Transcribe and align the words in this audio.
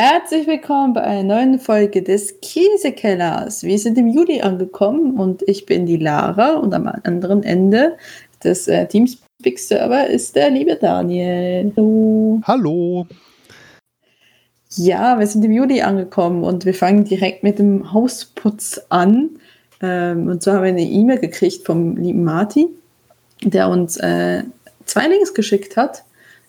Herzlich 0.00 0.46
willkommen 0.46 0.92
bei 0.92 1.00
einer 1.02 1.24
neuen 1.24 1.58
Folge 1.58 2.04
des 2.04 2.40
Käsekellers. 2.40 3.64
Wir 3.64 3.80
sind 3.80 3.98
im 3.98 4.06
Juli 4.06 4.40
angekommen 4.40 5.18
und 5.18 5.42
ich 5.48 5.66
bin 5.66 5.86
die 5.86 5.96
Lara 5.96 6.52
und 6.52 6.72
am 6.72 6.86
anderen 6.86 7.42
Ende 7.42 7.96
des 8.44 8.68
äh, 8.68 8.86
Teamspeak-Server 8.86 10.06
ist 10.06 10.36
der 10.36 10.50
liebe 10.50 10.76
Daniel. 10.76 11.72
Hallo. 11.76 12.40
Hallo. 12.44 13.06
Ja, 14.76 15.18
wir 15.18 15.26
sind 15.26 15.44
im 15.44 15.50
Juli 15.50 15.82
angekommen 15.82 16.44
und 16.44 16.64
wir 16.64 16.74
fangen 16.74 17.02
direkt 17.02 17.42
mit 17.42 17.58
dem 17.58 17.92
Hausputz 17.92 18.80
an. 18.90 19.30
Ähm, 19.82 20.28
und 20.28 20.44
zwar 20.44 20.54
haben 20.54 20.62
wir 20.62 20.68
eine 20.68 20.82
E-Mail 20.82 21.18
gekriegt 21.18 21.66
vom 21.66 21.96
lieben 21.96 22.22
Martin, 22.22 22.68
der 23.42 23.68
uns 23.68 23.96
äh, 23.96 24.44
zwei 24.84 25.08
Links 25.08 25.34
geschickt 25.34 25.76
hat 25.76 26.04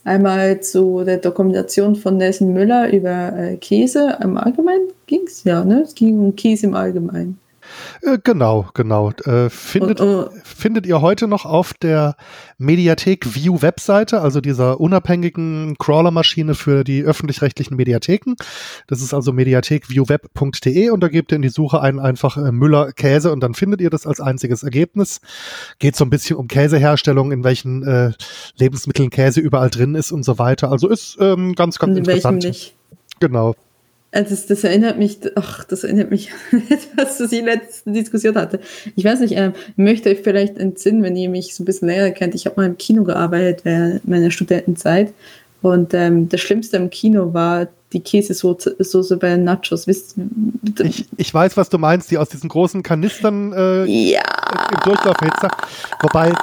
Einmal 0.09 0.59
zu 0.61 1.03
der 1.03 1.17
Dokumentation 1.17 1.95
von 1.95 2.17
Nelson 2.17 2.51
Müller 2.51 2.91
über 2.91 3.31
äh, 3.37 3.57
Käse 3.57 4.17
im 4.23 4.37
Allgemeinen 4.37 4.87
ging 5.05 5.21
es, 5.27 5.43
ja, 5.43 5.63
ne? 5.63 5.83
Es 5.83 5.93
ging 5.93 6.17
um 6.17 6.35
Käse 6.35 6.65
im 6.65 6.73
Allgemeinen. 6.73 7.37
Äh, 8.01 8.17
genau, 8.23 8.67
genau. 8.73 9.11
Äh, 9.25 9.49
findet, 9.49 9.99
und, 9.99 10.27
uh, 10.27 10.29
findet 10.43 10.85
ihr 10.85 11.01
heute 11.01 11.27
noch 11.27 11.45
auf 11.45 11.73
der 11.73 12.15
Mediathek 12.57 13.35
View 13.35 13.61
Webseite, 13.61 14.21
also 14.21 14.41
dieser 14.41 14.79
unabhängigen 14.79 15.75
Crawler-Maschine 15.77 16.55
für 16.55 16.83
die 16.83 17.03
öffentlich-rechtlichen 17.03 17.75
Mediatheken. 17.75 18.35
Das 18.87 19.01
ist 19.01 19.13
also 19.13 19.33
mediathekviewweb.de 19.33 20.89
und 20.89 21.01
da 21.01 21.07
gebt 21.07 21.31
ihr 21.31 21.35
in 21.35 21.41
die 21.41 21.49
Suche 21.49 21.81
ein 21.81 21.99
einfach 21.99 22.37
äh, 22.37 22.51
Müller 22.51 22.91
Käse 22.93 23.31
und 23.31 23.41
dann 23.41 23.53
findet 23.53 23.81
ihr 23.81 23.89
das 23.89 24.07
als 24.07 24.21
einziges 24.21 24.63
Ergebnis. 24.63 25.21
Geht 25.79 25.95
so 25.95 26.05
ein 26.05 26.09
bisschen 26.09 26.37
um 26.37 26.47
Käseherstellung, 26.47 27.31
in 27.31 27.43
welchen 27.43 27.83
äh, 27.83 28.11
Lebensmitteln 28.57 29.09
Käse 29.09 29.41
überall 29.41 29.69
drin 29.69 29.95
ist 29.95 30.11
und 30.11 30.23
so 30.23 30.39
weiter. 30.39 30.71
Also 30.71 30.87
ist 30.87 31.17
ähm, 31.19 31.53
ganz, 31.53 31.79
ganz 31.79 31.91
in 31.91 31.97
interessant. 32.05 32.43
Welchen 32.43 32.49
nicht. 32.49 32.75
Genau. 33.19 33.55
Also 34.11 34.31
das, 34.31 34.47
das, 34.47 34.63
erinnert 34.63 34.97
mich, 34.97 35.19
ach, 35.35 35.63
das 35.65 35.83
erinnert 35.83 36.09
mich 36.09 36.31
an 36.51 36.63
etwas, 36.69 37.19
was 37.19 37.31
ich 37.31 37.43
letzte 37.43 37.91
Diskussion 37.91 38.35
hatte. 38.35 38.59
Ich 38.95 39.05
weiß 39.05 39.19
nicht, 39.19 39.35
ähm, 39.37 39.53
möchte 39.75 40.09
euch 40.09 40.21
vielleicht 40.23 40.57
entsinnen, 40.57 41.03
wenn 41.03 41.15
ihr 41.15 41.29
mich 41.29 41.53
so 41.53 41.63
ein 41.63 41.65
bisschen 41.65 41.87
näher 41.87 42.11
kennt. 42.11 42.33
Ich 42.33 42.45
habe 42.45 42.55
mal 42.59 42.65
im 42.65 42.77
Kino 42.77 43.03
gearbeitet 43.03 43.65
während 43.65 44.07
meiner 44.07 44.31
Studentenzeit. 44.31 45.13
Und 45.61 45.93
ähm, 45.93 46.29
das 46.29 46.41
Schlimmste 46.41 46.77
im 46.77 46.89
Kino 46.89 47.33
war 47.33 47.67
die 47.91 47.99
Käsesoße 47.99 49.17
bei 49.17 49.35
Nachos. 49.35 49.87
Wisst, 49.87 50.15
ich, 50.81 51.05
ich 51.17 51.33
weiß, 51.33 51.57
was 51.57 51.69
du 51.69 51.77
meinst, 51.77 52.09
die 52.11 52.17
aus 52.17 52.29
diesen 52.29 52.49
großen 52.49 52.81
Kanistern 52.81 53.53
äh, 53.53 53.85
ja. 53.85 54.21
im 54.71 54.79
Durchlauf 54.85 55.17
Wobei 56.01 56.33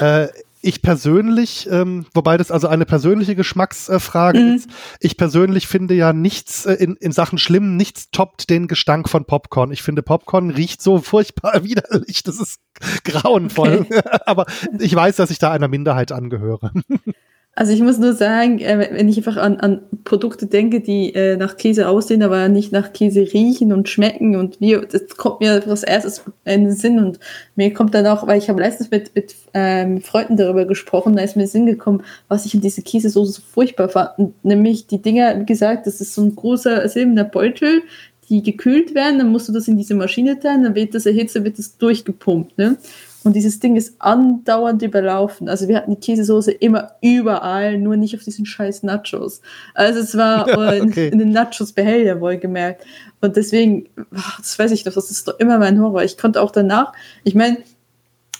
äh, 0.00 0.28
ich 0.62 0.80
persönlich, 0.80 1.68
ähm, 1.70 2.06
wobei 2.14 2.36
das 2.36 2.52
also 2.52 2.68
eine 2.68 2.86
persönliche 2.86 3.34
Geschmacksfrage 3.34 4.38
mhm. 4.38 4.54
ist, 4.54 4.70
ich 5.00 5.16
persönlich 5.16 5.66
finde 5.66 5.94
ja 5.94 6.12
nichts 6.12 6.64
äh, 6.64 6.74
in, 6.74 6.94
in 6.96 7.10
Sachen 7.10 7.36
schlimm, 7.36 7.76
nichts 7.76 8.10
toppt 8.12 8.48
den 8.48 8.68
Gestank 8.68 9.08
von 9.08 9.24
Popcorn. 9.24 9.72
Ich 9.72 9.82
finde, 9.82 10.02
Popcorn 10.02 10.50
riecht 10.50 10.80
so 10.80 11.00
furchtbar 11.00 11.64
widerlich, 11.64 12.22
das 12.22 12.40
ist 12.40 12.60
grauenvoll. 13.04 13.86
Okay. 13.90 14.00
Aber 14.26 14.46
ich 14.78 14.94
weiß, 14.94 15.16
dass 15.16 15.30
ich 15.30 15.38
da 15.38 15.50
einer 15.50 15.68
Minderheit 15.68 16.12
angehöre. 16.12 16.72
Also 17.54 17.74
ich 17.74 17.82
muss 17.82 17.98
nur 17.98 18.14
sagen, 18.14 18.60
äh, 18.60 18.88
wenn 18.92 19.10
ich 19.10 19.18
einfach 19.18 19.36
an, 19.36 19.60
an 19.60 19.82
Produkte 20.04 20.46
denke, 20.46 20.80
die 20.80 21.14
äh, 21.14 21.36
nach 21.36 21.58
Käse 21.58 21.86
aussehen, 21.86 22.22
aber 22.22 22.48
nicht 22.48 22.72
nach 22.72 22.94
Käse 22.94 23.20
riechen 23.20 23.74
und 23.74 23.90
schmecken 23.90 24.36
und 24.36 24.58
wie, 24.62 24.80
das 24.90 25.18
kommt 25.18 25.40
mir 25.40 25.62
als 25.66 25.82
erstes 25.82 26.22
in 26.46 26.64
den 26.64 26.72
Sinn 26.72 26.98
und 26.98 27.20
mir 27.54 27.74
kommt 27.74 27.94
dann 27.94 28.06
auch, 28.06 28.26
weil 28.26 28.38
ich 28.38 28.48
habe 28.48 28.62
letztens 28.62 28.90
mit, 28.90 29.14
mit 29.14 29.34
ähm, 29.52 30.00
Freunden 30.00 30.38
darüber 30.38 30.64
gesprochen, 30.64 31.14
da 31.14 31.22
ist 31.22 31.36
mir 31.36 31.46
Sinn 31.46 31.66
gekommen, 31.66 32.02
was 32.28 32.46
ich 32.46 32.54
in 32.54 32.62
diese 32.62 32.80
Käsesoße 32.80 33.32
so 33.32 33.42
furchtbar 33.42 33.90
fand, 33.90 34.32
nämlich 34.42 34.86
die 34.86 35.02
Dinger, 35.02 35.38
wie 35.38 35.46
gesagt, 35.46 35.86
das 35.86 36.00
ist 36.00 36.14
so 36.14 36.22
ein 36.22 36.34
großer 36.34 36.88
silberner 36.88 37.24
Beutel, 37.24 37.82
die 38.30 38.42
gekühlt 38.42 38.94
werden, 38.94 39.18
dann 39.18 39.30
musst 39.30 39.50
du 39.50 39.52
das 39.52 39.68
in 39.68 39.76
diese 39.76 39.94
Maschine 39.94 40.40
teilen, 40.40 40.62
dann 40.64 40.74
wird 40.74 40.94
das 40.94 41.04
erhitzt, 41.04 41.34
wird 41.44 41.58
das 41.58 41.76
durchgepumpt, 41.76 42.56
ne? 42.56 42.78
Und 43.24 43.36
dieses 43.36 43.60
Ding 43.60 43.76
ist 43.76 43.94
andauernd 44.00 44.82
überlaufen. 44.82 45.48
Also 45.48 45.68
wir 45.68 45.76
hatten 45.76 45.92
die 45.92 46.00
Käsesoße 46.00 46.50
immer 46.50 46.92
überall, 47.00 47.78
nur 47.78 47.96
nicht 47.96 48.14
auf 48.16 48.22
diesen 48.22 48.46
scheiß 48.46 48.82
Nachos. 48.82 49.40
Also 49.74 50.00
es 50.00 50.16
war 50.16 50.48
ja, 50.74 50.82
okay. 50.82 51.06
in, 51.06 51.12
in, 51.12 51.18
den 51.18 51.30
Nachos-Behälter 51.30 52.20
wohlgemerkt. 52.20 52.84
Und 53.20 53.36
deswegen, 53.36 53.88
das 54.38 54.58
weiß 54.58 54.72
ich 54.72 54.84
doch, 54.84 54.92
das 54.92 55.10
ist 55.10 55.28
doch 55.28 55.38
immer 55.38 55.58
mein 55.58 55.80
Horror. 55.80 56.02
Ich 56.02 56.18
konnte 56.18 56.40
auch 56.40 56.50
danach, 56.50 56.92
ich 57.22 57.34
meine, 57.34 57.58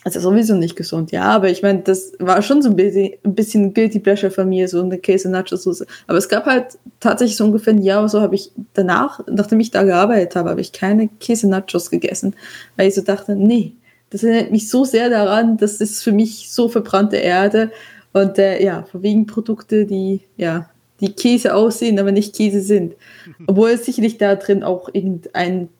also 0.05 0.19
sowieso 0.19 0.57
nicht 0.57 0.75
gesund, 0.75 1.13
ja, 1.13 1.23
aber 1.25 1.49
ich 1.49 1.63
meine, 1.63 1.81
das 1.81 2.13
war 2.19 2.43
schon 2.43 2.61
so 2.61 2.71
ein 2.71 2.77
bisschen, 2.77 3.13
ein 3.25 3.35
bisschen 3.37 3.73
Guilty 3.73 4.01
Pleasure 4.01 4.33
von 4.33 4.49
mir, 4.49 4.67
so 4.67 4.83
eine 4.83 4.99
Käse-Nacho-Soße. 4.99 5.87
Aber 6.09 6.19
es 6.19 6.29
gab 6.29 6.47
halt 6.47 6.79
tatsächlich 6.99 7.37
so 7.37 7.45
ungefähr 7.45 7.73
ein 7.73 7.83
Jahr 7.83 8.01
oder 8.01 8.09
so, 8.09 8.21
habe 8.21 8.35
ich 8.35 8.51
danach, 8.75 9.21
nachdem 9.31 9.61
ich 9.61 9.71
da 9.71 9.85
gearbeitet 9.85 10.35
habe, 10.35 10.51
habe 10.51 10.61
ich 10.61 10.73
keine 10.73 11.09
Käse-Nachos 11.21 11.89
gegessen, 11.89 12.35
weil 12.77 12.89
ich 12.89 12.97
so 12.97 13.03
dachte, 13.03 13.37
nee, 13.37 13.75
das 14.13 14.23
erinnert 14.23 14.51
mich 14.51 14.69
so 14.69 14.85
sehr 14.85 15.09
daran, 15.09 15.57
das 15.57 15.81
ist 15.81 16.03
für 16.03 16.13
mich 16.13 16.53
so 16.53 16.69
verbrannte 16.69 17.17
Erde. 17.17 17.73
Und 18.13 18.39
äh, 18.39 18.63
ja, 18.63 18.87
wegen 18.93 19.27
Produkte, 19.27 19.87
die 19.87 20.21
ja, 20.37 20.69
die 21.01 21.15
Käse 21.15 21.55
aussehen, 21.55 21.99
aber 21.99 22.13
nicht 22.13 22.37
Käse 22.37 22.61
sind. 22.61 22.95
Obwohl 23.47 23.71
es 23.71 23.87
sicherlich 23.87 24.19
da 24.19 24.37
drin 24.37 24.63
auch 24.63 24.91
irgendein 24.93 25.71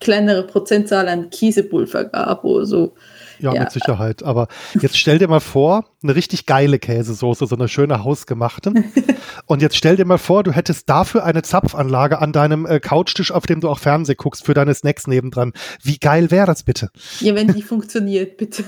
kleinere 0.00 0.42
Prozentzahl 0.42 1.08
an 1.08 1.30
Käsepulver 1.30 2.04
gab 2.06 2.44
oder 2.44 2.66
so. 2.66 2.92
Ja, 3.38 3.52
ja, 3.52 3.60
mit 3.60 3.72
Sicherheit. 3.72 4.22
Aber 4.22 4.48
jetzt 4.80 4.98
stell 4.98 5.18
dir 5.18 5.28
mal 5.28 5.40
vor, 5.40 5.84
eine 6.02 6.14
richtig 6.14 6.46
geile 6.46 6.78
Käsesoße, 6.78 7.46
so 7.46 7.56
eine 7.56 7.68
schöne 7.68 8.04
hausgemachte. 8.04 8.72
Und 9.46 9.62
jetzt 9.62 9.76
stell 9.76 9.96
dir 9.96 10.04
mal 10.04 10.18
vor, 10.18 10.42
du 10.42 10.52
hättest 10.52 10.88
dafür 10.88 11.24
eine 11.24 11.42
Zapfanlage 11.42 12.20
an 12.20 12.32
deinem 12.32 12.66
äh, 12.66 12.80
Couchtisch, 12.80 13.30
auf 13.32 13.46
dem 13.46 13.60
du 13.60 13.68
auch 13.68 13.78
Fernseh 13.78 14.14
guckst, 14.14 14.44
für 14.44 14.54
deine 14.54 14.74
Snacks 14.74 15.06
nebendran. 15.06 15.52
Wie 15.82 15.98
geil 15.98 16.30
wäre 16.30 16.46
das 16.46 16.62
bitte? 16.62 16.90
Ja, 17.20 17.34
wenn 17.34 17.48
die 17.48 17.62
funktioniert, 17.62 18.36
bitte. 18.36 18.64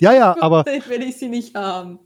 ja, 0.00 0.12
ja, 0.12 0.36
aber. 0.40 0.64
Will 0.64 1.02
ich 1.02 1.16
sie 1.16 1.28
nicht 1.28 1.54
haben. 1.54 1.98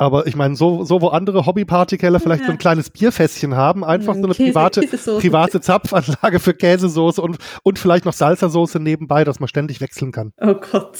Aber 0.00 0.26
ich 0.26 0.34
meine, 0.34 0.56
so, 0.56 0.82
so 0.82 1.02
wo 1.02 1.08
andere 1.08 1.44
Hobbypartykeller 1.44 2.20
vielleicht 2.20 2.40
ja. 2.40 2.46
so 2.46 2.52
ein 2.52 2.58
kleines 2.58 2.88
Bierfässchen 2.88 3.54
haben, 3.54 3.84
einfach 3.84 4.14
so 4.14 4.22
eine 4.22 4.32
private, 4.32 4.80
private 5.20 5.60
Zapfanlage 5.60 6.40
für 6.40 6.54
Käsesoße 6.54 7.20
und, 7.20 7.36
und 7.64 7.78
vielleicht 7.78 8.06
noch 8.06 8.14
Salsasoße 8.14 8.80
nebenbei, 8.80 9.24
dass 9.24 9.40
man 9.40 9.48
ständig 9.48 9.82
wechseln 9.82 10.10
kann. 10.10 10.32
Oh 10.40 10.54
Gott. 10.54 10.98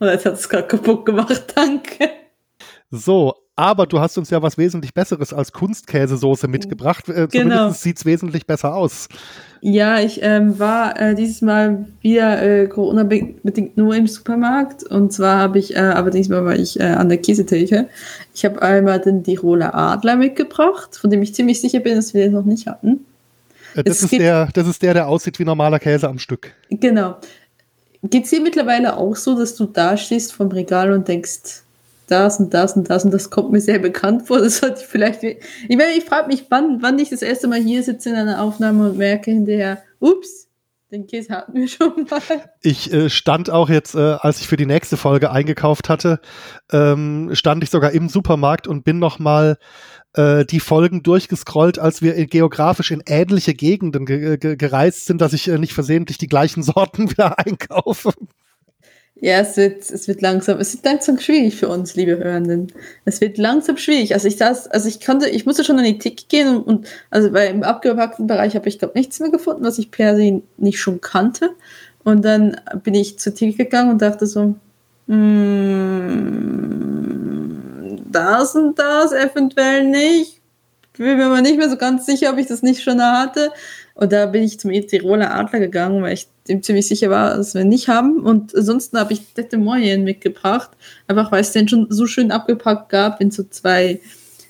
Und 0.00 0.08
jetzt 0.08 0.26
hat 0.26 0.34
es 0.34 0.48
gerade 0.48 0.66
kaputt 0.66 1.06
gemacht, 1.06 1.44
danke. 1.54 2.10
So, 2.90 3.36
aber 3.62 3.86
du 3.86 4.00
hast 4.00 4.18
uns 4.18 4.28
ja 4.30 4.42
was 4.42 4.58
wesentlich 4.58 4.92
Besseres 4.92 5.32
als 5.32 5.52
Kunstkäsesoße 5.52 6.48
mitgebracht. 6.48 7.08
Äh, 7.08 7.28
genau. 7.28 7.28
Zumindest 7.30 7.82
sieht 7.82 7.96
es 7.96 8.04
wesentlich 8.04 8.44
besser 8.44 8.74
aus. 8.74 9.08
Ja, 9.60 10.00
ich 10.00 10.18
ähm, 10.20 10.58
war 10.58 11.00
äh, 11.00 11.14
dieses 11.14 11.42
Mal 11.42 11.86
wieder 12.00 12.42
äh, 12.42 12.66
Corona-bedingt 12.66 13.76
nur 13.76 13.94
im 13.94 14.08
Supermarkt. 14.08 14.82
Und 14.82 15.12
zwar 15.12 15.38
habe 15.38 15.60
ich, 15.60 15.76
äh, 15.76 15.78
aber 15.78 16.10
diesmal 16.10 16.44
war 16.44 16.56
ich 16.56 16.80
äh, 16.80 16.82
an 16.82 17.08
der 17.08 17.18
Käsetheke. 17.18 17.88
Ich 18.34 18.44
habe 18.44 18.60
einmal 18.60 18.98
den 18.98 19.22
Tiroler 19.22 19.72
Adler 19.76 20.16
mitgebracht, 20.16 20.96
von 21.00 21.10
dem 21.10 21.22
ich 21.22 21.32
ziemlich 21.32 21.60
sicher 21.60 21.78
bin, 21.78 21.94
dass 21.94 22.14
wir 22.14 22.24
den 22.24 22.32
noch 22.32 22.44
nicht 22.44 22.66
hatten. 22.66 23.06
Äh, 23.76 23.84
das, 23.84 24.02
ist 24.02 24.10
der, 24.10 24.48
das 24.52 24.66
ist 24.66 24.82
der, 24.82 24.94
der 24.94 25.06
aussieht 25.06 25.38
wie 25.38 25.44
normaler 25.44 25.78
Käse 25.78 26.08
am 26.08 26.18
Stück. 26.18 26.52
Genau. 26.68 27.14
Geht 28.02 28.24
es 28.24 28.30
dir 28.30 28.40
mittlerweile 28.40 28.96
auch 28.96 29.14
so, 29.14 29.38
dass 29.38 29.54
du 29.54 29.66
da 29.66 29.96
stehst 29.96 30.32
vom 30.32 30.48
Regal 30.48 30.92
und 30.92 31.06
denkst, 31.06 31.61
das 32.12 32.38
und 32.38 32.54
das 32.54 32.76
und 32.76 32.90
das 32.90 33.04
und 33.04 33.12
das 33.12 33.30
kommt 33.30 33.50
mir 33.50 33.60
sehr 33.60 33.78
bekannt 33.78 34.26
vor. 34.28 34.38
Das 34.38 34.58
sollte 34.58 34.82
ich 34.82 34.86
vielleicht. 34.86 35.22
Ich, 35.24 35.38
meine, 35.70 35.92
ich 35.96 36.04
frage 36.04 36.28
mich, 36.28 36.46
wann, 36.50 36.82
wann 36.82 36.98
ich 36.98 37.10
das 37.10 37.22
erste 37.22 37.48
Mal 37.48 37.60
hier 37.60 37.82
sitze 37.82 38.10
in 38.10 38.16
einer 38.16 38.42
Aufnahme 38.42 38.90
und 38.90 38.98
merke 38.98 39.30
hinterher, 39.30 39.82
ups, 39.98 40.48
den 40.92 41.06
Käse 41.06 41.32
hatten 41.34 41.54
wir 41.54 41.68
schon 41.68 42.06
mal. 42.10 42.20
Ich 42.60 42.92
äh, 42.92 43.08
stand 43.08 43.48
auch 43.48 43.70
jetzt, 43.70 43.94
äh, 43.94 44.16
als 44.20 44.40
ich 44.40 44.46
für 44.46 44.58
die 44.58 44.66
nächste 44.66 44.98
Folge 44.98 45.30
eingekauft 45.30 45.88
hatte, 45.88 46.20
ähm, 46.70 47.30
stand 47.32 47.64
ich 47.64 47.70
sogar 47.70 47.92
im 47.92 48.10
Supermarkt 48.10 48.68
und 48.68 48.84
bin 48.84 48.98
noch 48.98 49.18
mal 49.18 49.56
äh, 50.12 50.44
die 50.44 50.60
Folgen 50.60 51.02
durchgescrollt, 51.02 51.78
als 51.78 52.02
wir 52.02 52.26
geografisch 52.26 52.90
in 52.90 53.02
ähnliche 53.06 53.54
Gegenden 53.54 54.04
ge 54.04 54.36
ge 54.36 54.56
gereist 54.56 55.06
sind, 55.06 55.22
dass 55.22 55.32
ich 55.32 55.48
äh, 55.48 55.58
nicht 55.58 55.72
versehentlich 55.72 56.18
die 56.18 56.28
gleichen 56.28 56.62
Sorten 56.62 57.10
wieder 57.10 57.38
einkaufe. 57.38 58.12
Ja, 59.22 59.38
es 59.38 59.56
wird, 59.56 59.88
es 59.88 60.08
wird 60.08 60.20
langsam, 60.20 60.58
es 60.58 60.74
wird 60.74 60.84
langsam 60.84 61.16
schwierig 61.20 61.54
für 61.54 61.68
uns, 61.68 61.94
liebe 61.94 62.18
Hörenden. 62.18 62.72
Es 63.04 63.20
wird 63.20 63.38
langsam 63.38 63.76
schwierig. 63.76 64.14
Also 64.14 64.26
ich 64.26 64.36
saß, 64.36 64.66
also 64.66 64.88
ich 64.88 65.00
konnte, 65.00 65.28
ich 65.28 65.46
musste 65.46 65.62
schon 65.62 65.78
an 65.78 65.84
die 65.84 65.98
Tick 65.98 66.28
gehen 66.28 66.56
und, 66.56 66.64
und 66.64 66.88
also 67.08 67.32
weil 67.32 67.50
im 67.50 67.62
abgepackten 67.62 68.26
Bereich 68.26 68.56
habe 68.56 68.68
ich 68.68 68.80
glaube 68.80 68.98
nichts 68.98 69.20
mehr 69.20 69.30
gefunden, 69.30 69.62
was 69.64 69.78
ich 69.78 69.92
per 69.92 70.16
se 70.16 70.42
nicht 70.56 70.80
schon 70.80 71.00
kannte. 71.00 71.50
Und 72.02 72.24
dann 72.24 72.60
bin 72.82 72.94
ich 72.94 73.20
zur 73.20 73.32
Tick 73.32 73.56
gegangen 73.56 73.92
und 73.92 74.02
dachte 74.02 74.26
so, 74.26 74.56
mm, 75.06 75.52
das 78.10 78.56
und 78.56 78.76
das 78.76 79.12
eventuell 79.12 79.84
nicht. 79.88 80.40
Ich 80.94 80.98
bin 80.98 81.16
mir 81.16 81.26
aber 81.26 81.42
nicht 81.42 81.58
mehr 81.58 81.70
so 81.70 81.76
ganz 81.76 82.06
sicher, 82.06 82.32
ob 82.32 82.38
ich 82.38 82.48
das 82.48 82.62
nicht 82.62 82.82
schon 82.82 83.00
hatte. 83.00 83.52
Und 83.94 84.12
da 84.12 84.26
bin 84.26 84.42
ich 84.42 84.58
zum 84.58 84.70
Tiroler 84.70 85.34
Adler 85.34 85.60
gegangen, 85.60 86.02
weil 86.02 86.14
ich 86.14 86.26
dem 86.48 86.62
ziemlich 86.62 86.88
sicher 86.88 87.10
war, 87.10 87.36
dass 87.36 87.54
wir 87.54 87.64
nicht 87.64 87.88
haben. 87.88 88.20
Und 88.20 88.54
ansonsten 88.54 88.98
habe 88.98 89.12
ich 89.12 89.20
Tete 89.34 89.58
Moyen 89.58 90.04
mitgebracht, 90.04 90.70
einfach 91.06 91.30
weil 91.30 91.42
es 91.42 91.52
den 91.52 91.68
schon 91.68 91.86
so 91.90 92.06
schön 92.06 92.30
abgepackt 92.30 92.88
gab 92.88 93.20
in 93.20 93.30
so 93.30 93.44
zwei 93.44 94.00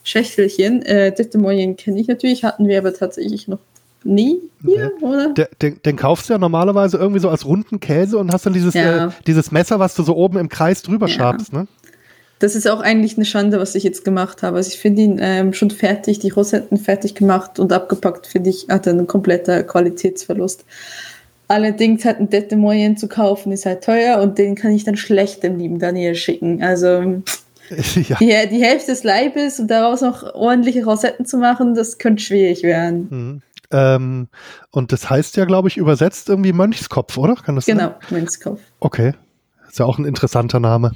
Schächtelchen. 0.05 0.83
Äh, 0.83 1.13
Detmoyen 1.15 1.77
kenne 1.77 2.01
ich 2.01 2.09
natürlich, 2.09 2.45
hatten 2.45 2.67
wir 2.67 2.79
aber 2.79 2.95
tatsächlich 2.95 3.49
noch 3.49 3.61
nie 4.05 4.41
hier, 4.65 4.91
nee. 4.99 5.07
oder? 5.07 5.35
Den, 5.61 5.81
den, 5.85 5.97
kaufst 5.97 6.29
du 6.29 6.33
ja 6.33 6.39
normalerweise 6.39 6.97
irgendwie 6.97 7.21
so 7.21 7.29
als 7.29 7.45
runden 7.45 7.79
Käse 7.79 8.19
und 8.19 8.33
hast 8.33 8.45
dann 8.45 8.53
dieses, 8.53 8.75
ja. 8.75 9.07
äh, 9.07 9.11
dieses 9.27 9.53
Messer, 9.53 9.79
was 9.79 9.95
du 9.95 10.03
so 10.03 10.17
oben 10.17 10.39
im 10.39 10.49
Kreis 10.49 10.83
drüber 10.83 11.07
ja. 11.07 11.15
schabst, 11.15 11.53
ne? 11.53 11.69
Das 12.43 12.57
ist 12.57 12.69
auch 12.69 12.81
eigentlich 12.81 13.17
eine 13.17 13.25
Schande, 13.25 13.61
was 13.61 13.77
ich 13.77 13.85
jetzt 13.85 14.05
gemacht 14.05 14.43
habe. 14.43 14.57
Also 14.57 14.69
ich 14.69 14.81
finde 14.81 15.03
ihn 15.03 15.19
ähm, 15.21 15.53
schon 15.53 15.71
fertig, 15.71 16.19
die 16.19 16.31
Rosetten 16.31 16.77
fertig 16.77 17.15
gemacht 17.15 17.61
und 17.61 17.73
abgepackt, 17.73 18.27
finde 18.27 18.51
ich, 18.51 18.67
hat 18.69 18.89
einen 18.89 19.07
kompletter 19.07 19.63
Qualitätsverlust. 19.63 20.65
Allerdings 21.47 22.05
hat 22.05 22.19
ein 22.19 22.31
Dette 22.31 22.57
Moyen 22.57 22.97
zu 22.97 23.07
kaufen, 23.07 23.53
ist 23.53 23.65
halt 23.65 23.85
teuer 23.85 24.21
und 24.21 24.39
den 24.39 24.57
kann 24.57 24.73
ich 24.73 24.83
dann 24.83 24.97
schlecht 24.97 25.45
dem 25.45 25.57
lieben 25.57 25.79
Daniel 25.79 26.17
schicken. 26.17 26.65
Also 26.65 26.89
ja. 28.09 28.17
die, 28.19 28.49
die 28.51 28.65
Hälfte 28.65 28.91
des 28.91 29.05
Leibes 29.05 29.61
und 29.61 29.71
daraus 29.71 30.01
noch 30.01 30.35
ordentliche 30.35 30.85
Rosetten 30.85 31.25
zu 31.25 31.37
machen, 31.37 31.77
das 31.77 31.99
könnte 31.99 32.25
schwierig 32.25 32.65
werden. 32.65 33.07
Mhm. 33.09 33.43
Ähm, 33.71 34.29
und 34.73 34.91
das 34.91 35.09
heißt 35.09 35.37
ja, 35.37 35.45
glaube 35.45 35.69
ich, 35.69 35.77
übersetzt 35.77 36.29
irgendwie 36.29 36.53
Mönchskopf, 36.53 37.17
oder? 37.19 37.37
Kann 37.37 37.55
das 37.55 37.67
genau, 37.67 37.83
sein? 37.83 37.95
Mönchskopf. 38.11 38.61
Okay. 38.81 39.13
Ist 39.69 39.79
ja 39.79 39.85
auch 39.85 40.01
ein 40.01 40.07
interessanter 40.07 40.59
Name. 40.59 40.91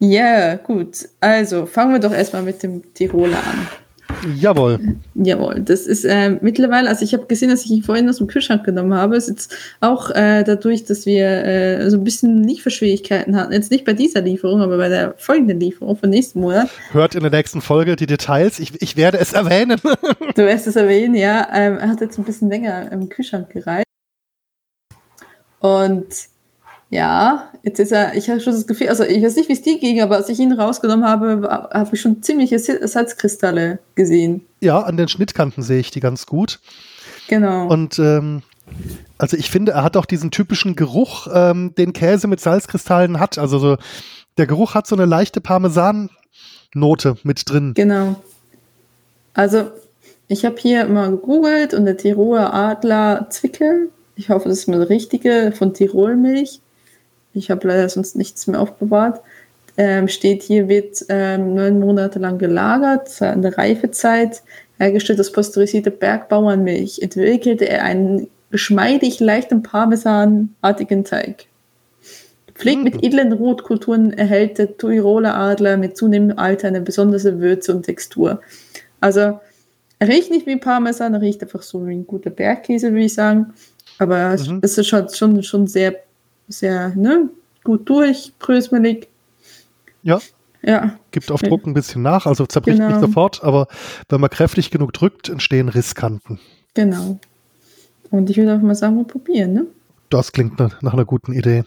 Ja, 0.00 0.56
gut. 0.56 1.08
Also 1.20 1.66
fangen 1.66 1.92
wir 1.92 2.00
doch 2.00 2.12
erstmal 2.12 2.42
mit 2.42 2.62
dem 2.62 2.94
Tiroler 2.94 3.38
an. 3.38 3.68
Jawohl. 4.36 4.96
Jawohl, 5.14 5.60
das 5.60 5.86
ist 5.86 6.04
äh, 6.04 6.30
mittlerweile, 6.40 6.88
also 6.88 7.04
ich 7.04 7.12
habe 7.14 7.26
gesehen, 7.26 7.50
dass 7.50 7.64
ich 7.64 7.70
ihn 7.70 7.82
vorhin 7.82 8.08
aus 8.08 8.18
dem 8.18 8.26
Kühlschrank 8.26 8.64
genommen 8.64 8.94
habe. 8.94 9.16
Es 9.16 9.28
ist 9.28 9.30
jetzt 9.30 9.56
auch 9.80 10.10
äh, 10.10 10.42
dadurch, 10.44 10.84
dass 10.84 11.06
wir 11.06 11.26
äh, 11.26 11.90
so 11.90 11.98
ein 11.98 12.04
bisschen 12.04 12.42
Lieferschwierigkeiten 12.42 13.36
hatten. 13.36 13.52
Jetzt 13.52 13.70
nicht 13.70 13.84
bei 13.84 13.92
dieser 13.92 14.22
Lieferung, 14.22 14.60
aber 14.60 14.76
bei 14.76 14.88
der 14.88 15.14
folgenden 15.18 15.60
Lieferung 15.60 15.96
von 15.96 16.10
nächsten 16.10 16.40
Monat. 16.40 16.68
Hört 16.92 17.14
in 17.14 17.20
der 17.20 17.30
nächsten 17.30 17.60
Folge 17.60 17.96
die 17.96 18.06
Details. 18.06 18.58
Ich, 18.58 18.80
ich 18.80 18.96
werde 18.96 19.18
es 19.18 19.32
erwähnen. 19.32 19.80
du 20.34 20.46
wirst 20.46 20.66
es 20.66 20.76
erwähnen, 20.76 21.14
ja. 21.14 21.46
Ähm, 21.52 21.78
er 21.78 21.88
hat 21.88 22.00
jetzt 22.00 22.18
ein 22.18 22.24
bisschen 22.24 22.48
länger 22.48 22.90
im 22.90 23.08
Kühlschrank 23.08 23.50
gereicht. 23.50 23.86
Und 25.60 26.06
ja, 26.90 27.50
jetzt 27.62 27.78
ist 27.80 27.92
er, 27.92 28.14
ich 28.14 28.30
habe 28.30 28.40
schon 28.40 28.54
das 28.54 28.66
Gefühl, 28.66 28.88
also 28.88 29.04
ich 29.04 29.22
weiß 29.22 29.36
nicht, 29.36 29.48
wie 29.48 29.52
es 29.52 29.60
dir 29.60 29.78
ging, 29.78 30.00
aber 30.00 30.16
als 30.16 30.28
ich 30.30 30.38
ihn 30.38 30.52
rausgenommen 30.52 31.04
habe, 31.04 31.68
habe 31.72 31.90
ich 31.92 32.00
schon 32.00 32.22
ziemliche 32.22 32.58
Salzkristalle 32.58 33.78
gesehen. 33.94 34.46
Ja, 34.60 34.80
an 34.80 34.96
den 34.96 35.08
Schnittkanten 35.08 35.62
sehe 35.62 35.80
ich 35.80 35.90
die 35.90 36.00
ganz 36.00 36.24
gut. 36.24 36.60
Genau. 37.28 37.68
Und 37.68 37.98
ähm, 37.98 38.42
also 39.18 39.36
ich 39.36 39.50
finde, 39.50 39.72
er 39.72 39.84
hat 39.84 39.98
auch 39.98 40.06
diesen 40.06 40.30
typischen 40.30 40.76
Geruch, 40.76 41.28
ähm, 41.32 41.74
den 41.76 41.92
Käse 41.92 42.26
mit 42.26 42.40
Salzkristallen 42.40 43.20
hat. 43.20 43.36
Also 43.36 43.58
so, 43.58 43.76
der 44.38 44.46
Geruch 44.46 44.74
hat 44.74 44.86
so 44.86 44.96
eine 44.96 45.04
leichte 45.04 45.42
Parmesan-Note 45.42 47.16
mit 47.22 47.50
drin. 47.50 47.74
Genau. 47.74 48.16
Also 49.34 49.70
ich 50.26 50.46
habe 50.46 50.56
hier 50.58 50.86
mal 50.86 51.10
gegoogelt 51.10 51.74
und 51.74 51.84
der 51.84 51.98
Tiroler 51.98 52.54
Adler 52.54 53.26
Zwickel, 53.28 53.90
ich 54.16 54.30
hoffe, 54.30 54.48
das 54.48 54.60
ist 54.60 54.68
mal 54.68 54.78
der 54.78 54.88
richtige, 54.88 55.52
von 55.54 55.74
Tirolmilch 55.74 56.60
ich 57.34 57.50
habe 57.50 57.68
leider 57.68 57.88
sonst 57.88 58.16
nichts 58.16 58.46
mehr 58.46 58.60
aufbewahrt, 58.60 59.20
ähm, 59.76 60.08
steht 60.08 60.42
hier, 60.42 60.68
wird 60.68 61.04
ähm, 61.08 61.54
neun 61.54 61.78
Monate 61.78 62.18
lang 62.18 62.38
gelagert, 62.38 63.20
in 63.20 63.42
der 63.42 63.56
Reifezeit, 63.56 64.42
hergestellt 64.78 65.20
aus 65.20 65.32
pasteurisierte 65.32 65.90
Bergbauernmilch, 65.90 67.00
entwickelte 67.00 67.68
er 67.68 67.84
einen 67.84 68.28
geschmeidig 68.50 69.20
leichten 69.20 69.62
Parmesanartigen 69.62 71.04
Teig. 71.04 71.46
Pflegt 72.54 72.82
mit 72.82 72.94
mhm. 72.96 73.02
edlen 73.04 73.32
Rotkulturen 73.32 74.12
erhält 74.12 74.58
der 74.58 74.76
Tiroler 74.76 75.36
Adler 75.36 75.76
mit 75.76 75.96
zunehmendem 75.96 76.38
Alter 76.38 76.68
eine 76.68 76.80
besondere 76.80 77.38
Würze 77.40 77.74
und 77.74 77.84
Textur. 77.84 78.40
Also, 79.00 79.38
er 80.00 80.08
riecht 80.08 80.30
nicht 80.30 80.46
wie 80.46 80.56
Parmesan, 80.56 81.14
er 81.14 81.20
riecht 81.20 81.42
einfach 81.42 81.62
so 81.62 81.86
wie 81.86 81.92
ein 81.92 82.06
guter 82.06 82.30
Bergkäse, 82.30 82.90
würde 82.90 83.04
ich 83.04 83.14
sagen. 83.14 83.52
Aber 83.98 84.36
mhm. 84.36 84.58
es 84.62 84.76
ist 84.76 84.88
schon, 84.88 85.08
schon, 85.08 85.42
schon 85.44 85.66
sehr 85.68 85.94
sehr 86.48 86.94
ne, 86.94 87.28
gut 87.64 87.88
durch, 87.88 88.32
prösmelig. 88.38 89.08
Ja. 90.02 90.20
Ja. 90.62 90.98
Gibt 91.12 91.30
auf 91.30 91.40
Druck 91.40 91.66
ein 91.66 91.74
bisschen 91.74 92.02
nach, 92.02 92.26
also 92.26 92.44
zerbricht 92.44 92.78
genau. 92.78 92.90
nicht 92.90 93.00
sofort, 93.00 93.44
aber 93.44 93.68
wenn 94.08 94.20
man 94.20 94.30
kräftig 94.30 94.70
genug 94.70 94.92
drückt, 94.92 95.28
entstehen 95.28 95.68
Risskanten. 95.68 96.40
Genau. 96.74 97.18
Und 98.10 98.28
ich 98.30 98.36
würde 98.36 98.56
auch 98.56 98.60
mal 98.60 98.74
sagen, 98.74 98.96
wir 98.96 99.04
probieren, 99.04 99.52
ne? 99.52 99.66
Das 100.10 100.32
klingt 100.32 100.58
nach 100.58 100.92
einer 100.92 101.04
guten 101.04 101.32
Idee. 101.32 101.64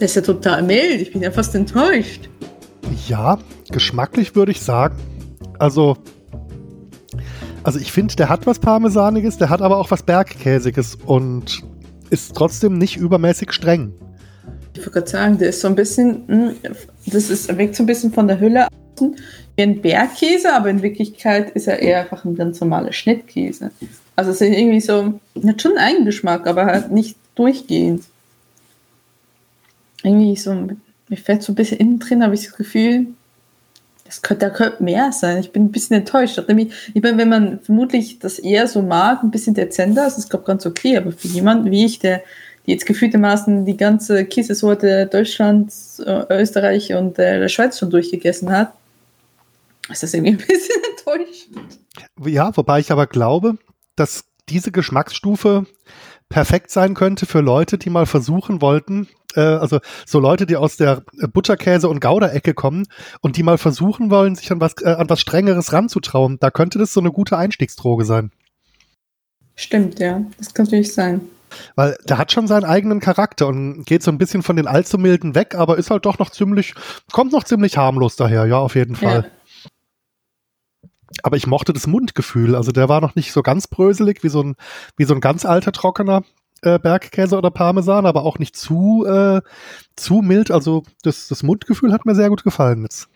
Das 0.00 0.12
ist 0.12 0.16
ja 0.16 0.22
total 0.22 0.62
mild. 0.62 1.02
Ich 1.02 1.12
bin 1.12 1.20
ja 1.20 1.30
fast 1.30 1.54
enttäuscht. 1.54 2.30
Ja, 3.06 3.38
geschmacklich 3.70 4.34
würde 4.34 4.50
ich 4.50 4.62
sagen. 4.62 4.96
Also, 5.58 5.98
also 7.64 7.78
ich 7.78 7.92
finde, 7.92 8.16
der 8.16 8.30
hat 8.30 8.46
was 8.46 8.58
Parmesaniges, 8.58 9.36
der 9.36 9.50
hat 9.50 9.60
aber 9.60 9.76
auch 9.76 9.90
was 9.90 10.02
Bergkäsiges 10.02 10.96
und 11.04 11.62
ist 12.08 12.34
trotzdem 12.34 12.78
nicht 12.78 12.96
übermäßig 12.96 13.52
streng. 13.52 13.92
Ich 14.72 14.80
würde 14.80 14.90
gerade 14.90 15.10
sagen, 15.10 15.36
der 15.36 15.50
ist 15.50 15.60
so 15.60 15.68
ein 15.68 15.74
bisschen, 15.74 16.22
hm, 16.28 16.56
das 17.04 17.28
ist, 17.28 17.54
wirkt 17.58 17.76
so 17.76 17.82
ein 17.82 17.86
bisschen 17.86 18.10
von 18.10 18.26
der 18.26 18.40
Hülle 18.40 18.68
außen 18.94 19.16
wie 19.56 19.62
ein 19.62 19.82
Bergkäse, 19.82 20.54
aber 20.54 20.70
in 20.70 20.80
Wirklichkeit 20.80 21.50
ist 21.50 21.68
er 21.68 21.78
eher 21.78 22.00
einfach 22.00 22.24
ein 22.24 22.36
ganz 22.36 22.58
normaler 22.58 22.94
Schnittkäse. 22.94 23.70
Also 24.16 24.30
es 24.30 24.40
ist 24.40 24.48
irgendwie 24.48 24.80
so, 24.80 25.20
hat 25.46 25.60
schon 25.60 25.76
einen 25.76 25.96
Eigengeschmack, 25.96 26.46
aber 26.46 26.64
halt 26.64 26.90
nicht 26.90 27.16
durchgehend 27.34 28.04
irgendwie 30.02 30.36
so, 30.36 30.54
mir 30.54 31.16
fällt 31.16 31.42
so 31.42 31.52
ein 31.52 31.56
bisschen 31.56 31.78
innen 31.78 31.98
drin, 31.98 32.22
habe 32.22 32.34
ich 32.34 32.44
das 32.44 32.56
Gefühl, 32.56 33.06
das 34.04 34.22
könnte, 34.22 34.46
da 34.46 34.50
könnte 34.50 34.82
mehr 34.82 35.12
sein. 35.12 35.38
Ich 35.38 35.52
bin 35.52 35.64
ein 35.64 35.72
bisschen 35.72 35.96
enttäuscht. 35.96 36.40
Nämlich, 36.48 36.72
ich 36.94 37.02
meine, 37.02 37.16
wenn 37.18 37.28
man 37.28 37.60
vermutlich 37.60 38.18
das 38.18 38.40
eher 38.40 38.66
so 38.66 38.82
mag, 38.82 39.22
ein 39.22 39.30
bisschen 39.30 39.54
dezenter, 39.54 40.06
ist 40.06 40.18
es, 40.18 40.28
glaube 40.28 40.42
ich, 40.42 40.46
ganz 40.48 40.66
okay. 40.66 40.96
Aber 40.96 41.12
für 41.12 41.28
jemanden 41.28 41.70
wie 41.70 41.84
ich, 41.84 42.00
der 42.00 42.22
die 42.66 42.72
jetzt 42.72 42.86
gefühltermaßen 42.86 43.64
die 43.64 43.76
ganze 43.76 44.24
Käsesorte 44.24 45.06
Deutschlands, 45.06 45.98
äh, 46.00 46.24
Österreich 46.30 46.92
und 46.94 47.18
äh, 47.18 47.40
der 47.40 47.48
Schweiz 47.48 47.78
schon 47.78 47.90
durchgegessen 47.90 48.50
hat, 48.50 48.74
ist 49.88 50.02
das 50.02 50.12
irgendwie 50.14 50.32
ein 50.32 50.38
bisschen 50.46 50.82
enttäuscht. 50.90 51.48
Ja, 52.26 52.56
wobei 52.56 52.80
ich 52.80 52.92
aber 52.92 53.06
glaube, 53.06 53.58
dass 53.96 54.24
diese 54.48 54.72
Geschmacksstufe 54.72 55.66
perfekt 56.30 56.70
sein 56.70 56.94
könnte 56.94 57.26
für 57.26 57.40
Leute, 57.40 57.76
die 57.76 57.90
mal 57.90 58.06
versuchen 58.06 58.62
wollten, 58.62 59.08
äh, 59.34 59.40
also 59.40 59.80
so 60.06 60.20
Leute, 60.20 60.46
die 60.46 60.56
aus 60.56 60.76
der 60.76 61.02
Butterkäse- 61.32 61.88
und 61.88 62.00
Gouda-Ecke 62.00 62.54
kommen 62.54 62.86
und 63.20 63.36
die 63.36 63.42
mal 63.42 63.58
versuchen 63.58 64.10
wollen, 64.10 64.36
sich 64.36 64.50
an 64.50 64.60
was, 64.60 64.74
äh, 64.82 64.90
an 64.90 65.10
was 65.10 65.20
Strengeres 65.20 65.72
ranzutrauen, 65.72 66.38
da 66.40 66.50
könnte 66.50 66.78
das 66.78 66.94
so 66.94 67.00
eine 67.00 67.10
gute 67.10 67.36
Einstiegsdroge 67.36 68.04
sein. 68.04 68.30
Stimmt, 69.56 69.98
ja. 69.98 70.22
Das 70.38 70.54
kann 70.54 70.64
natürlich 70.64 70.94
sein. 70.94 71.20
Weil 71.74 71.98
der 72.08 72.16
hat 72.16 72.30
schon 72.30 72.46
seinen 72.46 72.64
eigenen 72.64 73.00
Charakter 73.00 73.48
und 73.48 73.84
geht 73.84 74.04
so 74.04 74.12
ein 74.12 74.18
bisschen 74.18 74.44
von 74.44 74.54
den 74.54 74.68
allzu 74.68 74.98
milden 74.98 75.34
weg, 75.34 75.56
aber 75.56 75.78
ist 75.78 75.90
halt 75.90 76.06
doch 76.06 76.20
noch 76.20 76.30
ziemlich, 76.30 76.74
kommt 77.10 77.32
noch 77.32 77.42
ziemlich 77.42 77.76
harmlos 77.76 78.14
daher, 78.14 78.46
ja, 78.46 78.58
auf 78.58 78.76
jeden 78.76 78.94
Fall. 78.94 79.24
Ja. 79.24 79.39
Aber 81.22 81.36
ich 81.36 81.46
mochte 81.46 81.72
das 81.72 81.86
Mundgefühl, 81.86 82.54
also 82.54 82.72
der 82.72 82.88
war 82.88 83.00
noch 83.00 83.14
nicht 83.14 83.32
so 83.32 83.42
ganz 83.42 83.66
bröselig 83.66 84.22
wie 84.22 84.28
so 84.28 84.42
ein, 84.42 84.56
wie 84.96 85.04
so 85.04 85.14
ein 85.14 85.20
ganz 85.20 85.44
alter 85.44 85.72
Trockener, 85.72 86.22
äh, 86.62 86.78
Bergkäse 86.78 87.36
oder 87.36 87.50
Parmesan, 87.50 88.06
aber 88.06 88.24
auch 88.24 88.38
nicht 88.38 88.56
zu, 88.56 89.04
äh, 89.06 89.40
zu 89.96 90.22
mild. 90.22 90.50
Also 90.50 90.84
das, 91.02 91.28
das 91.28 91.42
Mundgefühl 91.42 91.92
hat 91.92 92.06
mir 92.06 92.14
sehr 92.14 92.28
gut 92.28 92.44
gefallen 92.44 92.82
jetzt. 92.82 93.08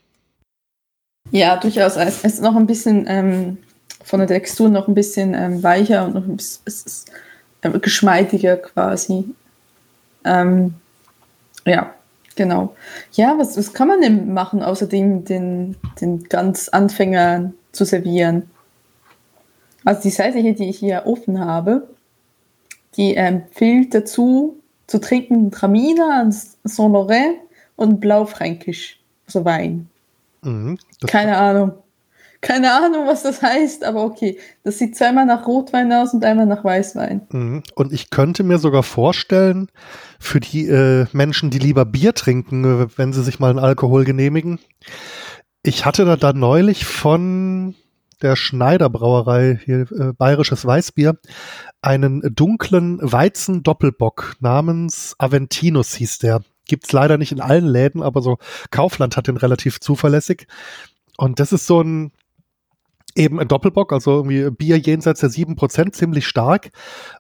Ja, 1.31 1.57
durchaus. 1.57 1.97
Es 1.97 2.25
ist 2.25 2.43
noch 2.43 2.57
ein 2.57 2.67
bisschen 2.67 3.07
ähm, 3.09 3.59
von 4.05 4.21
der 4.21 4.29
Textur 4.29 4.69
noch 4.69 4.89
ein 4.89 4.95
bisschen 4.95 5.35
ähm, 5.35 5.63
weicher 5.63 6.05
und 6.05 6.15
noch 6.15 6.25
ein 6.25 6.37
bisschen, 6.37 6.63
es 6.67 6.83
ist, 6.83 7.11
äh, 7.63 7.79
geschmeidiger 7.79 8.57
quasi. 8.57 9.25
Ähm, 10.25 10.75
ja, 11.65 11.95
genau. 12.37 12.77
Ja, 13.13 13.37
was, 13.39 13.57
was 13.57 13.73
kann 13.73 13.89
man 13.89 14.01
denn 14.01 14.33
machen, 14.33 14.63
außerdem 14.63 15.25
den, 15.25 15.77
den 16.01 16.25
ganz 16.25 16.69
Anfängern 16.69 17.55
zu 17.75 17.85
servieren? 17.85 18.51
Also 19.85 20.03
die 20.03 20.11
Seite 20.11 20.39
hier, 20.39 20.55
die 20.55 20.69
ich 20.69 20.79
hier 20.79 21.03
offen 21.07 21.45
habe, 21.45 21.89
die 22.97 23.17
empfiehlt 23.17 23.95
dazu 23.95 24.61
zu 24.87 24.99
trinken 24.99 25.51
Traminer, 25.51 26.31
Saint-Laurent 26.65 27.37
und 27.77 28.01
Blaufränkisch, 28.01 29.01
also 29.27 29.45
Wein. 29.45 29.89
Mhm, 30.43 30.79
Keine 31.07 31.37
Ahnung. 31.37 31.73
Keine 32.41 32.75
Ahnung, 32.75 33.07
was 33.07 33.23
das 33.23 33.41
heißt, 33.41 33.85
aber 33.85 34.05
okay. 34.05 34.39
Das 34.65 34.79
sieht 34.79 34.97
zweimal 34.97 35.25
nach 35.25 35.47
Rotwein 35.47 35.91
aus 35.95 36.13
und 36.13 36.27
einmal 36.27 36.45
nach 36.45 36.63
Weißwein. 36.63 37.23
Mhm. 37.31 37.63
Und 37.75 37.93
ich 37.95 38.11
könnte 38.11 38.43
mir 38.43 38.59
sogar 38.59 38.83
vorstellen, 38.83 39.71
für 40.21 40.41
die 40.41 40.69
äh, 40.69 41.07
Menschen, 41.13 41.49
die 41.49 41.59
lieber 41.59 41.87
Bier 41.87 42.13
trinken, 42.13 42.65
äh, 42.65 42.87
wenn 42.99 43.15
sie 43.15 43.23
sich 43.23 43.41
mal 43.41 43.49
einen 43.49 43.59
Alkohol 43.59 44.05
genehmigen. 44.05 44.59
Ich 45.67 45.87
hatte 45.87 46.05
da, 46.05 46.17
da 46.17 46.35
neulich 46.35 46.85
von 46.85 47.75
der 48.21 48.37
Schneider 48.37 48.91
Brauerei, 48.91 49.59
hier 49.65 49.91
äh, 49.93 50.13
bayerisches 50.13 50.67
Weißbier, 50.67 51.17
einen 51.81 52.21
dunklen 52.35 52.99
Weizen-Doppelbock 53.01 54.37
namens 54.41 55.15
Aventinus 55.19 55.95
hieß 55.95 56.19
der. 56.19 56.43
Gibt's 56.67 56.93
leider 56.93 57.17
nicht 57.17 57.33
in 57.33 57.41
allen 57.41 57.67
Läden, 57.67 58.03
aber 58.03 58.21
so 58.21 58.37
Kaufland 58.71 59.17
hat 59.17 59.27
den 59.27 59.39
relativ 59.39 59.81
zuverlässig. 59.81 60.49
Und 61.17 61.41
das 61.41 61.51
ist 61.51 61.67
so 61.67 61.81
ein 61.81 62.13
eben 63.15 63.39
ein 63.39 63.49
Doppelbock, 63.49 63.93
also 63.93 64.11
irgendwie 64.13 64.51
Bier 64.51 64.79
jenseits 64.79 65.21
der 65.21 65.31
sieben 65.31 65.57
Prozent, 65.57 65.95
ziemlich 65.95 66.27
stark 66.27 66.71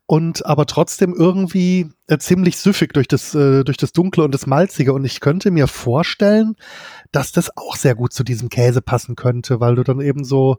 und 0.07 0.45
aber 0.45 0.67
trotzdem 0.67 1.15
irgendwie 1.15 1.91
äh, 2.09 2.19
ziemlich 2.19 2.57
süffig 2.59 2.93
durch 2.93 3.09
das, 3.09 3.35
äh, 3.35 3.65
durch 3.65 3.77
das 3.77 3.93
Dunkle 3.93 4.25
und 4.25 4.35
das 4.35 4.47
Malzige. 4.47 4.93
Und 4.93 5.05
ich 5.05 5.21
könnte 5.21 5.51
mir 5.51 5.67
vorstellen, 5.69 6.57
dass 7.13 7.33
das 7.33 7.57
auch 7.57 7.77
sehr 7.77 7.95
gut 7.95 8.13
zu 8.13 8.25
diesem 8.25 8.49
Käse 8.49 8.83
passen 8.83 9.17
könnte, 9.17 9.61
weil 9.61 9.77
du 9.77 9.85
dann 9.85 10.01
eben 10.01 10.25
so 10.25 10.59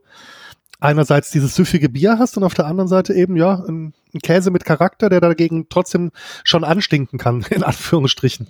einerseits 0.80 1.32
dieses 1.32 1.56
süffige 1.56 1.90
Bier 1.90 2.18
hast 2.20 2.38
und 2.38 2.44
auf 2.44 2.54
der 2.54 2.66
anderen 2.66 2.88
Seite 2.88 3.14
eben, 3.14 3.36
ja, 3.36 3.64
ein, 3.68 3.94
ein 4.14 4.20
Käse 4.20 4.52
mit 4.52 4.66
Charakter, 4.66 5.10
der 5.10 5.22
dagegen 5.22 5.68
trotzdem 5.70 6.12
schon 6.44 6.64
anstinken 6.64 7.20
kann, 7.20 7.46
in 7.50 7.64
Anführungsstrichen. 7.64 8.48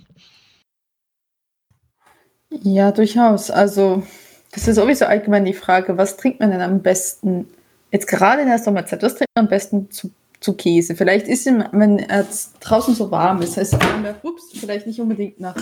Ja, 2.62 2.92
durchaus. 2.92 3.50
Also 3.50 4.04
das 4.56 4.66
ist 4.66 4.76
sowieso 4.76 5.04
allgemein 5.04 5.44
die 5.44 5.52
Frage, 5.52 5.98
was 5.98 6.16
trinkt 6.16 6.40
man 6.40 6.50
denn 6.50 6.62
am 6.62 6.80
besten, 6.80 7.46
jetzt 7.92 8.06
gerade 8.06 8.40
in 8.40 8.48
der 8.48 8.58
Sommerzeit, 8.58 9.02
was 9.02 9.14
trinkt 9.14 9.30
man 9.36 9.44
am 9.44 9.50
besten 9.50 9.90
zu, 9.90 10.10
zu 10.40 10.54
Käse? 10.54 10.96
Vielleicht 10.96 11.28
ist 11.28 11.46
ihm, 11.46 11.62
wenn 11.72 11.98
es 11.98 12.54
draußen 12.60 12.94
so 12.94 13.10
warm 13.10 13.42
ist, 13.42 13.58
heißt 13.58 13.76
ups, 14.22 14.44
vielleicht 14.58 14.86
nicht 14.86 14.98
unbedingt 14.98 15.40
nach, 15.40 15.56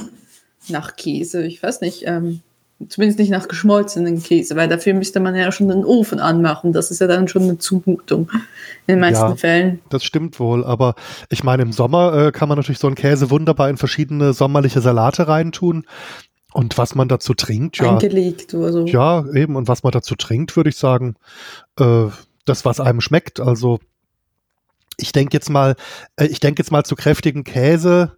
nach 0.68 0.94
Käse, 0.94 1.44
ich 1.44 1.60
weiß 1.60 1.80
nicht, 1.80 2.06
ähm, 2.06 2.40
zumindest 2.88 3.18
nicht 3.18 3.30
nach 3.30 3.48
geschmolzenen 3.48 4.22
Käse, 4.22 4.54
weil 4.54 4.68
dafür 4.68 4.94
müsste 4.94 5.18
man 5.18 5.34
ja 5.34 5.50
schon 5.50 5.68
den 5.68 5.84
Ofen 5.84 6.20
anmachen. 6.20 6.72
Das 6.72 6.92
ist 6.92 7.00
ja 7.00 7.08
dann 7.08 7.26
schon 7.26 7.42
eine 7.42 7.58
Zumutung 7.58 8.30
in 8.86 8.94
den 8.94 9.00
meisten 9.00 9.28
ja, 9.30 9.34
Fällen. 9.34 9.80
Das 9.90 10.04
stimmt 10.04 10.38
wohl, 10.38 10.64
aber 10.64 10.94
ich 11.30 11.42
meine, 11.42 11.64
im 11.64 11.72
Sommer 11.72 12.26
äh, 12.26 12.32
kann 12.32 12.48
man 12.48 12.58
natürlich 12.58 12.78
so 12.78 12.86
einen 12.86 12.96
Käse 12.96 13.30
wunderbar 13.30 13.68
in 13.70 13.76
verschiedene 13.76 14.34
sommerliche 14.34 14.80
Salate 14.80 15.26
reintun. 15.26 15.84
Und 16.54 16.78
was 16.78 16.94
man 16.94 17.08
dazu 17.08 17.34
trinkt, 17.34 17.78
ja. 17.78 17.92
Eingelegt 17.92 18.54
oder 18.54 18.72
so. 18.72 18.86
Ja, 18.86 19.26
eben. 19.34 19.56
Und 19.56 19.66
was 19.68 19.82
man 19.82 19.90
dazu 19.90 20.14
trinkt, 20.14 20.56
würde 20.56 20.70
ich 20.70 20.76
sagen, 20.76 21.16
äh, 21.78 22.06
das, 22.44 22.64
was 22.64 22.78
einem 22.78 23.00
schmeckt. 23.00 23.40
Also 23.40 23.80
ich 24.96 25.10
denke 25.12 25.36
jetzt 25.36 25.50
mal, 25.50 25.74
äh, 26.16 26.26
ich 26.26 26.38
denke 26.38 26.62
jetzt 26.62 26.70
mal 26.70 26.84
zu 26.84 26.94
kräftigen 26.94 27.42
Käse 27.42 28.16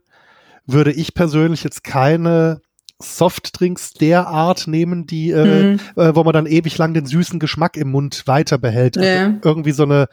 würde 0.67 0.93
ich 0.93 1.15
persönlich 1.15 1.65
jetzt 1.65 1.85
keine 1.85 2.61
Softdrinks 2.99 3.93
der 3.93 4.27
Art 4.27 4.67
nehmen, 4.67 5.07
die, 5.07 5.31
äh, 5.31 5.75
mhm. 5.75 5.81
äh, 5.97 6.15
wo 6.15 6.25
man 6.25 6.33
dann 6.33 6.47
ewig 6.47 6.77
lang 6.79 6.95
den 6.95 7.07
süßen 7.07 7.39
Geschmack 7.39 7.77
im 7.77 7.91
Mund 7.91 8.27
weiter 8.27 8.59
behält. 8.59 8.99
Also 8.99 9.09
ja. 9.09 9.35
irgendwie 9.43 9.73
so 9.73 9.85
eine, 9.85 10.09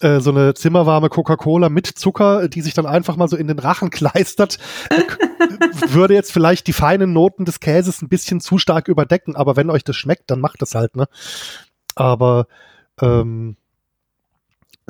äh, 0.00 0.20
so 0.20 0.30
eine 0.30 0.54
zimmerwarme 0.54 1.08
Coca-Cola 1.08 1.68
mit 1.68 1.86
Zucker, 1.86 2.48
die 2.48 2.62
sich 2.62 2.74
dann 2.74 2.86
einfach 2.86 3.16
mal 3.16 3.28
so 3.28 3.36
in 3.36 3.48
den 3.48 3.58
Rachen 3.58 3.90
kleistert, 3.90 4.58
äh, 4.90 5.02
würde 5.88 6.14
jetzt 6.14 6.32
vielleicht 6.32 6.66
die 6.66 6.72
feinen 6.72 7.12
Noten 7.12 7.44
des 7.44 7.60
Käses 7.60 8.02
ein 8.02 8.08
bisschen 8.08 8.40
zu 8.40 8.58
stark 8.58 8.88
überdecken. 8.88 9.36
Aber 9.36 9.56
wenn 9.56 9.70
euch 9.70 9.84
das 9.84 9.96
schmeckt, 9.96 10.30
dann 10.30 10.40
macht 10.40 10.62
das 10.62 10.74
halt, 10.74 10.96
ne? 10.96 11.06
Aber 11.94 12.46
ähm, 13.00 13.56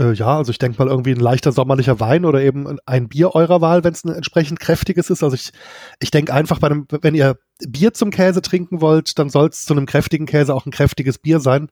äh, 0.00 0.12
ja, 0.12 0.38
also 0.38 0.50
ich 0.50 0.58
denke 0.58 0.82
mal 0.82 0.90
irgendwie 0.90 1.12
ein 1.12 1.20
leichter 1.20 1.52
sommerlicher 1.52 2.00
Wein 2.00 2.24
oder 2.24 2.40
eben 2.40 2.78
ein 2.86 3.08
Bier 3.08 3.34
eurer 3.34 3.60
Wahl, 3.60 3.84
wenn 3.84 3.92
es 3.92 4.04
ein 4.04 4.14
entsprechend 4.14 4.58
kräftiges 4.58 5.10
ist. 5.10 5.22
Also 5.22 5.34
ich, 5.34 5.52
ich 6.00 6.10
denke 6.10 6.32
einfach 6.32 6.58
bei 6.58 6.68
einem, 6.68 6.86
wenn 7.02 7.14
ihr 7.14 7.36
Bier 7.68 7.92
zum 7.92 8.10
Käse 8.10 8.40
trinken 8.40 8.80
wollt, 8.80 9.18
dann 9.18 9.28
soll 9.28 9.48
es 9.48 9.66
zu 9.66 9.74
einem 9.74 9.86
kräftigen 9.86 10.26
Käse 10.26 10.54
auch 10.54 10.64
ein 10.64 10.72
kräftiges 10.72 11.18
Bier 11.18 11.40
sein, 11.40 11.68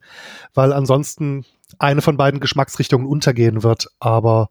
weil 0.55 0.73
ansonsten 0.73 1.47
eine 1.79 2.03
von 2.03 2.17
beiden 2.17 2.41
Geschmacksrichtungen 2.41 3.07
untergehen 3.07 3.63
wird. 3.63 3.89
Aber 3.99 4.51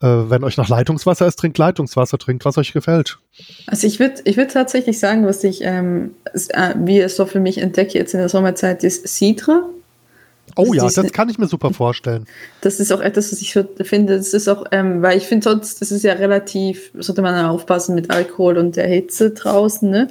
äh, 0.00 0.06
wenn 0.06 0.44
euch 0.44 0.56
nach 0.56 0.68
Leitungswasser 0.68 1.26
ist, 1.26 1.36
trinkt 1.36 1.58
Leitungswasser, 1.58 2.18
trinkt, 2.18 2.44
was 2.44 2.58
euch 2.58 2.72
gefällt. 2.72 3.18
Also 3.66 3.86
ich 3.86 3.98
würde 3.98 4.20
ich 4.24 4.36
würd 4.36 4.52
tatsächlich 4.52 4.98
sagen, 4.98 5.26
was 5.26 5.42
ich, 5.44 5.62
ähm, 5.62 6.14
äh, 6.34 6.74
wie 6.78 7.00
es 7.00 7.16
so 7.16 7.26
für 7.26 7.40
mich 7.40 7.58
entdecke 7.58 7.98
jetzt 7.98 8.14
in 8.14 8.20
der 8.20 8.28
Sommerzeit, 8.28 8.84
ist 8.84 9.06
Citre. 9.06 9.64
Oh 10.56 10.72
ja, 10.72 10.88
das 10.88 11.12
kann 11.12 11.28
ich 11.28 11.38
mir 11.38 11.46
super 11.46 11.72
vorstellen. 11.72 12.26
Das 12.62 12.80
ist 12.80 12.92
auch 12.92 13.00
etwas, 13.00 13.30
was 13.30 13.40
ich 13.40 13.52
finde. 13.52 14.16
Das 14.16 14.32
ist 14.32 14.48
auch, 14.48 14.64
ähm, 14.72 15.02
weil 15.02 15.18
ich 15.18 15.24
finde 15.26 15.44
sonst, 15.44 15.80
das 15.80 15.90
ist 15.90 16.02
ja 16.02 16.14
relativ, 16.14 16.90
sollte 16.94 17.22
man 17.22 17.44
aufpassen 17.44 17.94
mit 17.94 18.10
Alkohol 18.10 18.56
und 18.56 18.76
der 18.76 18.86
Hitze 18.86 19.30
draußen, 19.30 19.88
ne? 19.88 20.08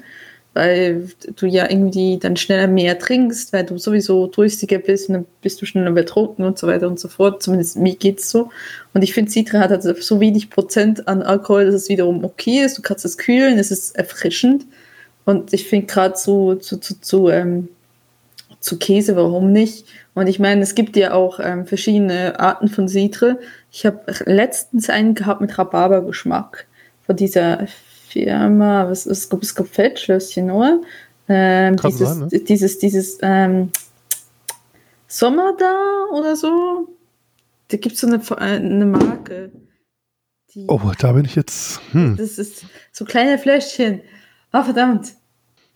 weil 0.56 1.10
du 1.36 1.48
ja 1.48 1.70
irgendwie 1.70 2.18
dann 2.18 2.38
schneller 2.38 2.68
mehr 2.68 2.98
trinkst, 2.98 3.52
weil 3.52 3.66
du 3.66 3.78
sowieso 3.78 4.28
durstiger 4.28 4.78
bist 4.78 5.10
und 5.10 5.16
dann 5.16 5.26
bist 5.42 5.62
du 5.62 5.66
schneller 5.66 5.92
betrunken 5.92 6.46
und 6.46 6.58
so 6.58 6.68
weiter 6.68 6.88
und 6.88 6.98
so 6.98 7.10
fort. 7.10 7.44
Zumindest 7.44 7.76
mir 7.76 7.96
geht's 7.96 8.30
so. 8.30 8.50
Und 8.94 9.04
ich 9.04 9.14
finde, 9.14 9.30
Citra 9.30 9.60
hat 9.60 9.72
also 9.72 9.94
so 10.00 10.22
wenig 10.22 10.50
Prozent 10.50 11.10
an 11.10 11.24
Alkohol, 11.24 11.66
dass 11.66 11.76
es 11.76 11.90
wiederum 11.90 12.24
okay 12.24 12.62
ist. 12.62 12.78
Du 12.78 12.82
kannst 12.82 13.04
es 13.04 13.18
kühlen, 13.18 13.60
es 13.60 13.70
ist 13.70 13.98
erfrischend. 13.98 14.66
Und 15.26 15.52
ich 15.52 15.68
finde 15.68 15.88
gerade 15.88 16.14
zu, 16.14 16.56
zu, 16.56 16.78
zu, 16.78 17.02
zu, 17.02 17.30
ähm, 17.30 17.68
zu 18.66 18.80
Käse, 18.80 19.16
warum 19.16 19.52
nicht? 19.52 19.86
Und 20.16 20.26
ich 20.26 20.40
meine, 20.40 20.64
es 20.64 20.74
gibt 20.74 20.98
ja 20.98 21.14
auch 21.14 21.40
ähm, 21.40 21.68
verschiedene 21.68 22.40
Arten 22.40 22.68
von 22.68 22.88
Citre. 22.88 23.40
Ich 23.72 23.86
habe 23.86 24.02
letztens 24.26 24.90
einen 24.90 25.14
gehabt 25.14 25.40
mit 25.40 25.56
Rhabarbergeschmack 25.56 26.66
von 27.06 27.16
dieser 27.16 27.68
Firma, 28.08 28.90
was 28.90 29.06
ist, 29.06 29.32
es 29.32 29.54
gab 29.54 29.68
Feldschlösschen, 29.68 30.50
oder? 30.50 30.82
Ähm, 31.30 31.76
dieses, 31.76 32.10
sein, 32.10 32.28
ne? 32.28 32.40
dieses, 32.40 32.80
dieses 32.80 33.20
ähm, 33.22 33.70
Sommer 35.08 35.56
da 35.60 36.18
oder 36.18 36.36
so. 36.36 36.90
Da 37.68 37.78
gibt 37.78 37.96
es 37.96 38.02
so 38.02 38.08
eine, 38.08 38.20
eine 38.40 38.86
Marke. 38.88 39.52
Die, 40.56 40.66
oh, 40.68 40.82
da 40.98 41.12
bin 41.12 41.26
ich 41.26 41.36
jetzt. 41.36 41.82
Hm. 41.92 42.18
Das 42.18 42.40
ist 42.40 42.66
so 42.92 43.06
kleine 43.06 43.38
Fläschchen. 43.38 44.02
Ah, 44.52 44.62
oh, 44.62 44.64
verdammt. 44.64 45.14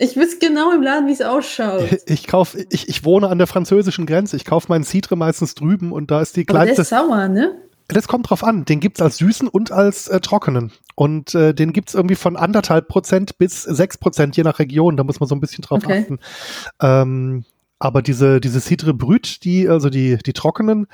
Ich 0.01 0.15
wüsste 0.15 0.39
genau 0.39 0.71
im 0.71 0.81
Laden, 0.81 1.07
wie 1.07 1.11
es 1.11 1.21
ausschaut. 1.21 1.99
Ich 2.05 2.25
kauf, 2.25 2.55
ich, 2.69 2.87
ich 2.87 3.03
wohne 3.03 3.27
an 3.27 3.37
der 3.37 3.47
französischen 3.47 4.05
Grenze. 4.05 4.37
Ich 4.37 4.45
kaufe 4.45 4.67
meinen 4.69 4.85
Citre 4.85 5.17
meistens 5.17 5.55
drüben 5.55 5.91
und 5.91 6.09
da 6.09 6.21
ist 6.21 6.37
die 6.37 6.45
kleinste. 6.45 6.71
Aber 6.71 6.75
der 6.75 6.81
ist 6.83 6.89
sauer, 6.89 7.27
ne? 7.27 7.55
Das 7.89 8.07
kommt 8.07 8.29
drauf 8.29 8.43
an. 8.43 8.63
Den 8.63 8.79
gibt's 8.79 9.01
als 9.01 9.17
süßen 9.17 9.47
und 9.49 9.71
als 9.71 10.07
äh, 10.07 10.21
trockenen. 10.21 10.71
Und 10.95 11.35
äh, 11.35 11.53
den 11.53 11.73
gibt's 11.73 11.95
irgendwie 11.95 12.15
von 12.15 12.37
anderthalb 12.37 12.87
Prozent 12.87 13.37
bis 13.37 13.63
sechs 13.63 13.97
Prozent, 13.97 14.37
je 14.37 14.43
nach 14.43 14.59
Region. 14.59 14.95
Da 14.95 15.03
muss 15.03 15.19
man 15.19 15.27
so 15.27 15.35
ein 15.35 15.41
bisschen 15.41 15.63
drauf 15.63 15.81
okay. 15.83 16.03
achten. 16.03 16.19
Ähm, 16.81 17.45
aber 17.79 18.01
diese, 18.01 18.41
diese 18.41 18.59
Cidre 18.59 18.93
Brüt, 18.93 19.45
die, 19.45 19.69
also 19.69 19.89
die, 19.89 20.17
die 20.17 20.33
trockenen, 20.33 20.87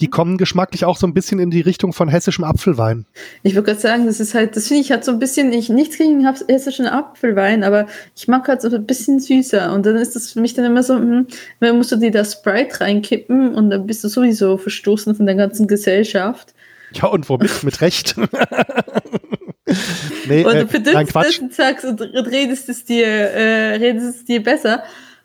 die 0.00 0.08
kommen 0.08 0.38
geschmacklich 0.38 0.86
auch 0.86 0.96
so 0.96 1.06
ein 1.06 1.12
bisschen 1.12 1.38
in 1.38 1.50
die 1.50 1.60
Richtung 1.60 1.92
von 1.92 2.08
hessischem 2.08 2.44
Apfelwein. 2.44 3.04
Ich 3.42 3.54
würde 3.54 3.66
gerade 3.66 3.80
sagen, 3.80 4.06
das 4.06 4.20
ist 4.20 4.34
halt, 4.34 4.56
das 4.56 4.68
finde 4.68 4.80
ich 4.80 4.90
halt 4.90 5.04
so 5.04 5.12
ein 5.12 5.18
bisschen, 5.18 5.52
ich 5.52 5.68
nichts 5.68 5.98
gegen 5.98 6.26
hessischen 6.48 6.86
Apfelwein, 6.86 7.62
aber 7.62 7.86
ich 8.16 8.26
mag 8.26 8.48
halt 8.48 8.62
so 8.62 8.74
ein 8.74 8.86
bisschen 8.86 9.20
süßer. 9.20 9.70
Und 9.74 9.84
dann 9.84 9.96
ist 9.96 10.16
das 10.16 10.32
für 10.32 10.40
mich 10.40 10.54
dann 10.54 10.64
immer 10.64 10.82
so, 10.82 10.94
hm, 10.94 11.26
dann 11.60 11.76
musst 11.76 11.92
du 11.92 11.96
dir 11.96 12.10
da 12.10 12.24
Sprite 12.24 12.80
reinkippen 12.80 13.54
und 13.54 13.68
dann 13.68 13.86
bist 13.86 14.02
du 14.02 14.08
sowieso 14.08 14.56
verstoßen 14.56 15.14
von 15.14 15.26
der 15.26 15.34
ganzen 15.34 15.66
Gesellschaft. 15.66 16.54
Ja, 16.92 17.08
und 17.08 17.28
womit? 17.28 17.62
Mit 17.62 17.82
Recht. 17.82 18.16
nee, 20.26 20.44
und 20.44 20.54
du 20.54 20.66
verdünnst 20.66 21.14
äh, 21.14 21.42
und 21.42 21.54
sagst 21.54 21.84
und 21.84 22.00
redest 22.00 22.70
es 22.70 22.84
dir, 22.84 23.06
äh, 23.06 23.76
redest 23.76 24.16
es 24.16 24.24
dir 24.24 24.42
besser. 24.42 24.82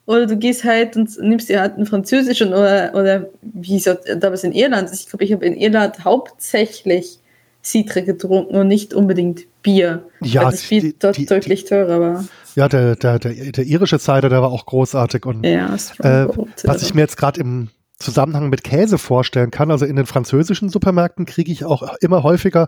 Oder 0.08 0.28
du 0.28 0.38
gehst 0.38 0.64
halt 0.64 0.96
und 0.96 1.10
nimmst 1.20 1.50
dir 1.50 1.62
halt 1.62 1.76
einen 1.76 1.86
französischen 1.86 2.50
oder, 2.50 2.94
oder 2.94 3.30
wie 3.42 3.78
es 3.78 3.90
damals 4.20 4.44
in 4.44 4.52
Irland 4.52 4.92
ist. 4.92 5.02
Ich 5.02 5.10
glaube, 5.10 5.24
ich 5.24 5.34
habe 5.34 5.46
in 5.46 5.56
Irland 5.56 6.04
hauptsächlich 6.06 7.20
Citre 7.64 8.04
getrunken 8.04 8.56
und 8.56 8.68
nicht 8.68 8.94
unbedingt 8.94 9.48
Bier. 9.64 10.04
Ja, 10.22 10.44
weil 10.44 10.52
das 10.52 10.64
Bier 10.64 10.82
die, 10.82 10.96
dort 11.00 11.18
die, 11.18 11.26
deutlich 11.26 11.64
die, 11.64 11.70
teurer 11.70 12.00
war. 12.00 12.26
Ja, 12.56 12.70
der, 12.70 12.96
der, 12.96 13.18
der, 13.18 13.34
der 13.34 13.66
irische 13.66 13.98
Cider, 13.98 14.30
der 14.30 14.42
war 14.44 14.52
auch 14.52 14.68
großartig. 14.68 15.26
Und 15.26 15.44
ja, 15.44 15.74
äh, 15.74 16.28
was 16.64 16.84
ich 16.84 16.94
mir 16.94 17.02
jetzt 17.02 17.18
gerade 17.18 17.42
im 17.42 17.70
Zusammenhang 17.98 18.50
mit 18.50 18.64
Käse 18.64 18.98
vorstellen 18.98 19.52
kann. 19.52 19.72
Also 19.72 19.86
in 19.86 19.96
den 19.96 20.06
französischen 20.06 20.70
Supermärkten 20.70 21.26
kriege 21.26 21.52
ich 21.52 21.64
auch 21.64 21.96
immer 22.02 22.24
häufiger 22.24 22.68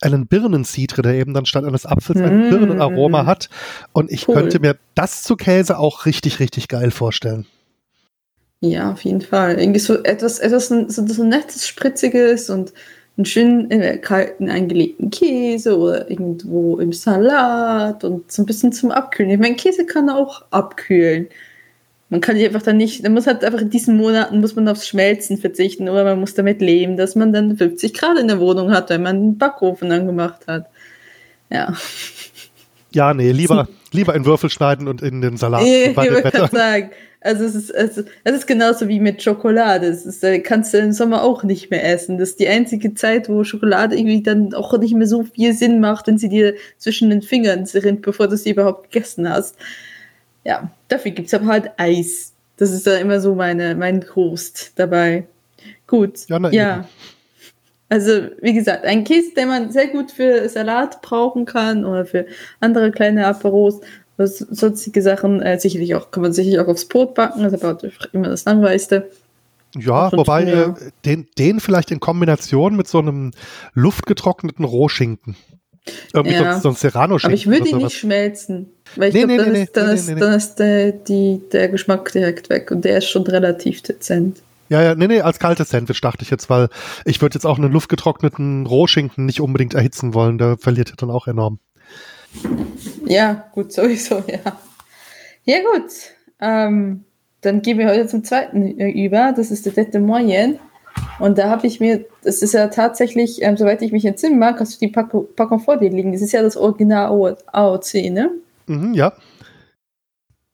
einen 0.00 0.26
Birnencidre, 0.26 1.02
der 1.02 1.14
eben 1.14 1.34
dann 1.34 1.46
statt 1.46 1.64
eines 1.64 1.86
Apfels 1.86 2.20
ein 2.20 2.48
mm. 2.48 2.50
Birnenaroma 2.50 3.26
hat. 3.26 3.50
Und 3.92 4.10
ich 4.10 4.28
cool. 4.28 4.36
könnte 4.36 4.60
mir 4.60 4.76
das 4.94 5.22
zu 5.22 5.36
Käse 5.36 5.78
auch 5.78 6.06
richtig, 6.06 6.40
richtig 6.40 6.68
geil 6.68 6.90
vorstellen. 6.90 7.46
Ja, 8.60 8.92
auf 8.92 9.02
jeden 9.02 9.22
Fall. 9.22 9.58
Irgendwie 9.58 9.80
so 9.80 10.02
etwas, 10.02 10.38
etwas 10.38 10.68
so, 10.68 10.86
so 10.88 11.24
nettes, 11.24 11.66
spritziges 11.66 12.50
und 12.50 12.72
einen 13.16 13.24
schönen 13.24 13.70
äh, 13.70 13.98
kalten 13.98 14.48
eingelegten 14.48 15.10
Käse 15.10 15.78
oder 15.78 16.10
irgendwo 16.10 16.78
im 16.78 16.92
Salat 16.92 18.04
und 18.04 18.30
so 18.30 18.42
ein 18.42 18.46
bisschen 18.46 18.72
zum 18.72 18.90
Abkühlen. 18.90 19.30
Ich 19.30 19.38
meine, 19.38 19.56
Käse 19.56 19.84
kann 19.84 20.08
auch 20.10 20.44
abkühlen. 20.50 21.28
Man 22.10 22.20
kann 22.20 22.36
sich 22.36 22.44
einfach 22.44 22.62
dann 22.62 22.76
nicht, 22.76 23.02
man 23.04 23.14
muss 23.14 23.26
halt 23.26 23.44
einfach 23.44 23.60
in 23.60 23.70
diesen 23.70 23.96
Monaten 23.96 24.40
muss 24.40 24.56
man 24.56 24.68
aufs 24.68 24.88
Schmelzen 24.88 25.38
verzichten 25.38 25.88
oder 25.88 26.04
man 26.04 26.20
muss 26.20 26.34
damit 26.34 26.60
leben, 26.60 26.96
dass 26.96 27.14
man 27.14 27.32
dann 27.32 27.56
50 27.56 27.94
Grad 27.94 28.18
in 28.18 28.28
der 28.28 28.40
Wohnung 28.40 28.72
hat, 28.72 28.90
wenn 28.90 29.02
man 29.02 29.16
einen 29.16 29.38
Backofen 29.38 29.92
angemacht 29.92 30.46
hat. 30.46 30.66
Ja. 31.50 31.72
Ja, 32.92 33.14
nee, 33.14 33.30
lieber, 33.30 33.68
lieber 33.92 34.14
in 34.14 34.24
Würfel 34.26 34.50
schneiden 34.50 34.88
und 34.88 35.02
in 35.02 35.20
den 35.20 35.36
Salat. 35.36 35.62
Ich 35.62 35.96
wollte 35.96 36.22
gerade 36.22 36.48
sagen, 36.56 36.90
Also 37.22 37.44
es 37.44 37.54
ist, 37.54 37.70
es, 37.70 38.04
es 38.24 38.34
ist 38.34 38.46
genauso 38.46 38.88
wie 38.88 38.98
mit 38.98 39.22
Schokolade. 39.22 39.86
Es 39.86 40.06
ist, 40.06 40.24
äh, 40.24 40.40
kannst 40.40 40.72
du 40.72 40.78
im 40.78 40.92
Sommer 40.92 41.22
auch 41.22 41.42
nicht 41.42 41.70
mehr 41.70 41.84
essen. 41.84 42.16
Das 42.16 42.30
ist 42.30 42.40
die 42.40 42.48
einzige 42.48 42.94
Zeit, 42.94 43.28
wo 43.28 43.44
Schokolade 43.44 43.94
irgendwie 43.94 44.22
dann 44.22 44.54
auch 44.54 44.76
nicht 44.78 44.94
mehr 44.94 45.06
so 45.06 45.24
viel 45.24 45.52
Sinn 45.52 45.80
macht, 45.80 46.06
wenn 46.06 46.16
sie 46.16 46.30
dir 46.30 46.54
zwischen 46.78 47.10
den 47.10 47.20
Fingern 47.20 47.64
rinnt, 47.74 48.00
bevor 48.02 48.26
du 48.26 48.38
sie 48.38 48.50
überhaupt 48.50 48.90
gegessen 48.90 49.28
hast. 49.28 49.56
Ja, 50.44 50.70
dafür 50.88 51.10
gibt 51.12 51.28
es 51.28 51.34
aber 51.34 51.46
halt 51.46 51.70
Eis. 51.76 52.32
Das 52.56 52.72
ist 52.72 52.86
da 52.86 52.96
immer 52.96 53.20
so 53.20 53.34
meine, 53.34 53.74
mein 53.74 54.00
Trost 54.00 54.72
dabei. 54.76 55.26
Gut. 55.86 56.28
Ja. 56.28 56.50
ja. 56.50 56.88
Also, 57.88 58.28
wie 58.40 58.52
gesagt, 58.52 58.84
ein 58.84 59.04
Käse, 59.04 59.34
den 59.34 59.48
man 59.48 59.72
sehr 59.72 59.88
gut 59.88 60.12
für 60.12 60.48
Salat 60.48 61.02
brauchen 61.02 61.44
kann 61.44 61.84
oder 61.84 62.06
für 62.06 62.26
andere 62.60 62.92
kleine 62.92 63.26
Aperos 63.26 63.80
sonstige 64.26 65.02
Sachen. 65.02 65.40
Äh, 65.42 65.58
sicherlich 65.58 65.94
auch, 65.94 66.10
kann 66.10 66.22
man 66.22 66.32
sicherlich 66.32 66.60
auch 66.60 66.68
aufs 66.68 66.86
Brot 66.86 67.14
backen, 67.14 67.42
das 67.42 67.52
ist 67.52 67.64
aber 67.64 67.78
immer 68.12 68.28
das 68.28 68.44
Langweiligste. 68.44 69.10
Ja, 69.76 70.10
wobei 70.12 70.44
äh, 70.44 70.72
den, 71.04 71.28
den 71.38 71.60
vielleicht 71.60 71.90
in 71.90 72.00
Kombination 72.00 72.76
mit 72.76 72.88
so 72.88 72.98
einem 72.98 73.30
luftgetrockneten 73.74 74.64
Rohschinken. 74.64 75.36
Irgendwie 76.12 76.36
ja. 76.36 76.54
so, 76.54 76.60
so 76.60 76.68
ein 76.70 76.74
Serrano-Schinken. 76.74 77.32
Aber 77.32 77.34
ich 77.34 77.46
würde 77.46 77.68
ihn 77.68 77.78
nicht 77.78 77.96
schmelzen. 77.96 78.70
Weil 78.96 79.08
ich 79.08 79.14
nee, 79.14 79.24
glaube, 79.24 79.32
nee, 79.32 79.38
dann, 79.44 79.52
nee, 79.52 79.62
ist, 79.62 79.76
dann, 79.76 79.90
ist, 79.90 80.08
dann 80.08 80.32
ist 80.34 80.54
der, 80.56 80.92
die, 80.92 81.40
der 81.52 81.68
Geschmack 81.68 82.10
direkt 82.12 82.48
weg 82.50 82.70
und 82.70 82.84
der 82.84 82.98
ist 82.98 83.08
schon 83.08 83.22
relativ 83.22 83.82
dezent. 83.82 84.42
Ja, 84.68 84.82
ja, 84.82 84.94
nee, 84.94 85.08
nee, 85.08 85.20
als 85.20 85.40
kaltes 85.40 85.70
Sandwich 85.70 86.00
dachte 86.00 86.22
ich 86.22 86.30
jetzt, 86.30 86.48
weil 86.48 86.68
ich 87.04 87.20
würde 87.20 87.34
jetzt 87.34 87.44
auch 87.44 87.58
einen 87.58 87.72
luftgetrockneten 87.72 88.66
Rohschinken 88.66 89.26
nicht 89.26 89.40
unbedingt 89.40 89.74
erhitzen 89.74 90.14
wollen. 90.14 90.38
Der 90.38 90.58
verliert 90.58 90.90
ja 90.90 90.94
dann 90.96 91.10
auch 91.10 91.26
enorm. 91.26 91.58
Ja, 93.04 93.46
gut, 93.52 93.72
sowieso, 93.72 94.16
ja. 94.28 94.58
Ja, 95.44 95.58
gut. 95.58 95.90
Ähm, 96.40 97.04
dann 97.40 97.62
gehen 97.62 97.78
wir 97.78 97.88
heute 97.88 98.06
zum 98.06 98.22
zweiten 98.22 98.78
über. 98.78 99.32
Das 99.36 99.50
ist 99.50 99.66
der 99.66 99.72
Tête 99.72 99.90
de 99.90 100.00
Moyenne. 100.00 100.60
Und 101.18 101.38
da 101.38 101.48
habe 101.48 101.66
ich 101.66 101.80
mir, 101.80 102.04
das 102.22 102.42
ist 102.42 102.54
ja 102.54 102.68
tatsächlich, 102.68 103.42
ähm, 103.42 103.56
soweit 103.56 103.82
ich 103.82 103.92
mich 103.92 104.04
entsinnen 104.04 104.38
mag, 104.38 104.60
hast 104.60 104.74
du 104.74 104.86
die 104.86 104.92
Packung, 104.92 105.26
Packung 105.34 105.60
vor 105.60 105.78
dir 105.78 105.90
liegen. 105.90 106.12
Das 106.12 106.22
ist 106.22 106.32
ja 106.32 106.42
das 106.42 106.56
Original 106.56 107.36
AOC, 107.52 107.94
ne? 108.10 108.30
Mhm, 108.66 108.94
ja. 108.94 109.12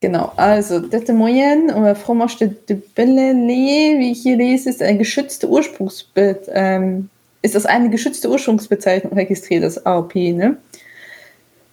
Genau, 0.01 0.33
also 0.37 0.81
Tête 0.81 1.07
de 1.07 1.15
Moyenne 1.15 1.75
oder 1.75 1.95
Fromage 1.95 2.37
de, 2.69 2.77
Bellelay, 2.95 3.99
wie 3.99 4.13
ich 4.13 4.23
hier 4.23 4.37
lese, 4.37 4.69
ist 4.69 4.83
ein 4.83 4.99
geschützte 4.99 5.49
Ursprungsbild, 5.49 6.51
ähm, 6.53 7.09
ist 7.41 7.55
das 7.55 7.65
eine 7.65 7.89
geschützte 7.89 8.31
Ursprungsbezeichnung 8.31 9.15
registriert, 9.15 9.65
das 9.65 9.85
AOP, 9.87 10.15
ne? 10.15 10.59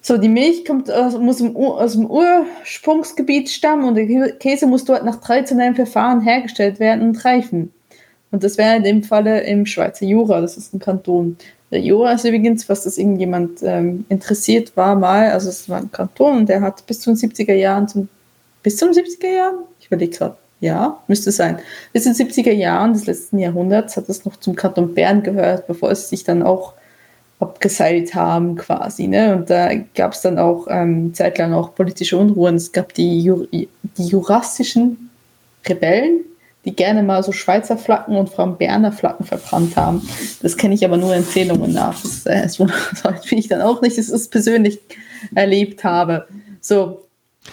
So, 0.02 0.18
die 0.18 0.30
Milch 0.30 0.66
kommt 0.66 0.92
aus, 0.92 1.18
muss 1.18 1.42
aus 1.42 1.94
dem 1.94 2.08
Ursprungsgebiet 2.08 3.50
stammen 3.50 3.86
und 3.86 3.96
der 3.96 4.34
Käse 4.34 4.68
muss 4.68 4.84
dort 4.84 5.06
nach 5.06 5.22
traditionellen 5.22 5.76
Verfahren 5.76 6.20
hergestellt 6.22 6.80
werden 6.80 7.08
und 7.08 7.24
reifen. 7.24 7.74
Und 8.30 8.44
das 8.44 8.58
wäre 8.58 8.76
in 8.76 8.84
dem 8.84 9.04
Falle 9.04 9.42
im 9.42 9.66
Schweizer 9.66 10.06
Jura, 10.06 10.42
das 10.42 10.58
ist 10.58 10.74
ein 10.74 10.80
Kanton. 10.80 11.38
Der 11.74 11.82
Jura 11.82 12.12
ist 12.12 12.24
übrigens, 12.24 12.70
was 12.70 12.84
das 12.84 13.00
irgendjemand 13.00 13.64
ähm, 13.64 14.06
interessiert 14.08 14.78
war 14.78 14.96
mal, 14.96 15.32
also 15.32 15.50
es 15.50 15.68
war 15.68 15.80
ein 15.80 15.92
Kanton 15.92 16.38
und 16.38 16.50
der 16.50 16.62
hat 16.62 16.86
bis 16.86 17.00
zu 17.00 17.10
den 17.10 17.18
70er 17.18 17.56
Jahren, 17.56 17.88
zum, 17.88 18.10
bis 18.62 18.78
zu 18.78 18.86
den 18.86 18.94
70er 18.94 19.36
Jahren? 19.36 19.56
Ich 19.80 19.88
überlege 19.88 20.16
gerade, 20.16 20.38
ja, 20.60 21.02
müsste 21.08 21.32
sein. 21.32 21.58
Bis 21.92 22.04
zu 22.04 22.14
den 22.14 22.30
70er 22.30 22.52
Jahren 22.52 22.94
des 22.94 23.08
letzten 23.08 23.40
Jahrhunderts 23.40 23.98
hat 23.98 24.08
es 24.08 24.24
noch 24.24 24.38
zum 24.38 24.56
Kanton 24.56 24.94
Bern 24.94 25.24
gehört, 25.24 25.66
bevor 25.66 25.90
es 25.90 26.10
sich 26.10 26.24
dann 26.24 26.44
auch 26.44 26.74
abgeseilt 27.40 28.14
haben 28.14 28.56
quasi. 28.56 29.08
Ne? 29.08 29.36
Und 29.36 29.50
da 29.50 29.74
gab 29.96 30.14
es 30.14 30.22
dann 30.22 30.38
auch 30.38 30.68
ähm, 30.70 31.16
zeitlang 31.16 31.54
auch 31.54 31.74
politische 31.74 32.20
Unruhen. 32.20 32.54
Es 32.54 32.72
gab 32.72 32.94
die, 32.94 33.20
Jur 33.22 33.48
die 33.52 33.68
jurassischen 33.98 35.10
Rebellen, 35.68 36.20
die 36.66 36.76
gerne 36.76 37.04
mal 37.04 37.24
so 37.24 37.32
Schweizer 37.32 37.78
Flaggen 37.78 38.16
und 38.16 38.30
vor 38.30 38.46
allem 38.46 38.58
Berner 38.58 38.92
Flaggen 38.92 39.26
verbrannt 39.26 39.76
haben. 39.76 40.08
Das 40.42 40.58
kenne 40.58 40.74
ich 40.74 40.86
aber 40.86 40.98
nur 40.98 41.14
Empfehlungen 41.14 41.74
nach. 41.74 42.02
Das, 42.02 42.26
äh, 42.26 42.44
das 42.44 42.56
finde 42.56 43.42
ich 43.42 43.50
dann 43.50 43.62
auch 43.62 43.82
nicht, 43.82 43.98
dass 43.98 44.08
ich 44.08 44.14
es 44.14 44.30
persönlich 44.30 44.80
erlebt 45.36 45.84
habe. 45.84 46.28
So. 46.62 47.02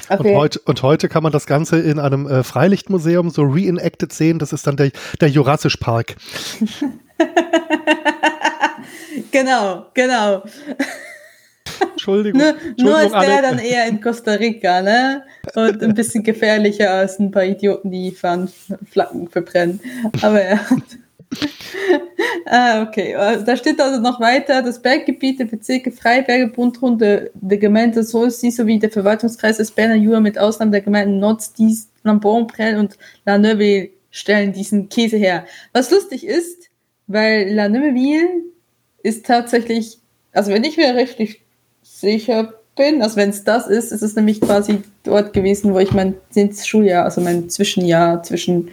Okay. 0.08 0.30
Und, 0.30 0.37
heute, 0.37 0.61
und 0.61 0.82
heute 0.82 1.08
kann 1.08 1.24
man 1.24 1.32
das 1.32 1.46
Ganze 1.46 1.80
in 1.80 1.98
einem 1.98 2.28
äh, 2.28 2.44
Freilichtmuseum 2.44 3.30
so 3.30 3.42
reenacted 3.42 4.12
sehen. 4.12 4.38
Das 4.38 4.52
ist 4.52 4.66
dann 4.66 4.76
der, 4.76 4.92
der 5.20 5.28
Jurassisch 5.28 5.76
Park. 5.76 6.14
genau, 9.32 9.87
genau. 9.94 10.42
Entschuldigung. 12.00 12.40
nur, 12.40 12.54
nur 12.78 13.02
ist 13.02 13.12
der 13.12 13.42
dann 13.42 13.58
eher 13.58 13.86
in 13.86 14.00
Costa 14.00 14.32
Rica, 14.32 14.80
ne? 14.80 15.22
Und 15.54 15.82
ein 15.82 15.94
bisschen 15.94 16.24
gefährlicher 16.24 16.90
als 16.90 17.18
ein 17.18 17.30
paar 17.30 17.44
Idioten, 17.44 17.90
die 17.90 18.10
fahren, 18.10 18.50
Flaggen 18.90 19.28
verbrennen. 19.28 19.80
Aber 20.22 20.42
ja. 20.42 20.60
ah, 22.46 22.82
okay, 22.82 23.12
da 23.12 23.56
steht 23.56 23.80
also 23.80 24.00
noch 24.00 24.18
weiter, 24.20 24.62
das 24.62 24.80
Berggebiet 24.80 25.38
der 25.38 25.44
Bezirke 25.44 25.92
Freiberge, 25.92 26.48
Bundrunde 26.48 27.30
der 27.34 27.58
Gemeinde 27.58 28.02
Solsi 28.02 28.50
sowie 28.50 28.78
der 28.78 28.90
Verwaltungskreis 28.90 29.58
des 29.58 29.70
Berner 29.70 29.94
Jura 29.94 30.20
mit 30.20 30.38
Ausnahme 30.38 30.72
der 30.72 30.80
Gemeinden 30.80 31.20
Notz, 31.20 31.52
Lambon, 32.02 32.46
Prell 32.46 32.78
und 32.78 32.98
La 33.26 33.38
Neuville 33.38 33.90
stellen 34.10 34.52
diesen 34.52 34.88
Käse 34.88 35.18
her. 35.18 35.44
Was 35.72 35.90
lustig 35.90 36.26
ist, 36.26 36.70
weil 37.06 37.52
La 37.52 37.68
Neuville 37.68 38.42
ist 39.02 39.26
tatsächlich, 39.26 39.98
also 40.32 40.50
wenn 40.50 40.64
ich 40.64 40.76
mir 40.76 40.96
richtig 40.96 41.42
sicher 42.00 42.54
bin, 42.76 43.02
also 43.02 43.16
wenn 43.16 43.30
es 43.30 43.44
das 43.44 43.66
ist, 43.66 43.92
ist 43.92 44.02
es 44.02 44.16
nämlich 44.16 44.40
quasi 44.40 44.82
dort 45.02 45.32
gewesen, 45.32 45.74
wo 45.74 45.78
ich 45.78 45.92
mein 45.92 46.14
Schuljahr, 46.64 47.04
also 47.04 47.20
mein 47.20 47.48
Zwischenjahr 47.48 48.22
zwischen 48.22 48.70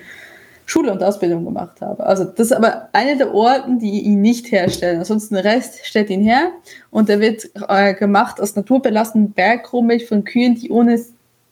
Schule 0.65 0.91
und 0.91 1.01
Ausbildung 1.01 1.45
gemacht 1.45 1.79
habe. 1.81 2.05
Also 2.05 2.25
das 2.25 2.47
ist 2.47 2.51
aber 2.51 2.89
einer 2.91 3.15
der 3.15 3.33
Orten, 3.33 3.79
die 3.79 4.01
ihn 4.01 4.21
nicht 4.21 4.51
herstellen. 4.51 4.99
Ansonsten 4.99 5.35
der 5.35 5.45
Rest 5.45 5.85
stellt 5.85 6.09
ihn 6.09 6.21
her 6.21 6.51
und 6.91 7.09
er 7.09 7.21
wird 7.21 7.49
äh, 7.67 7.93
gemacht 7.93 8.41
aus 8.41 8.55
naturbelassenen 8.55 9.31
Bergrummel 9.31 10.01
von 10.01 10.25
Kühen, 10.25 10.55
die 10.55 10.69
ohne 10.69 11.01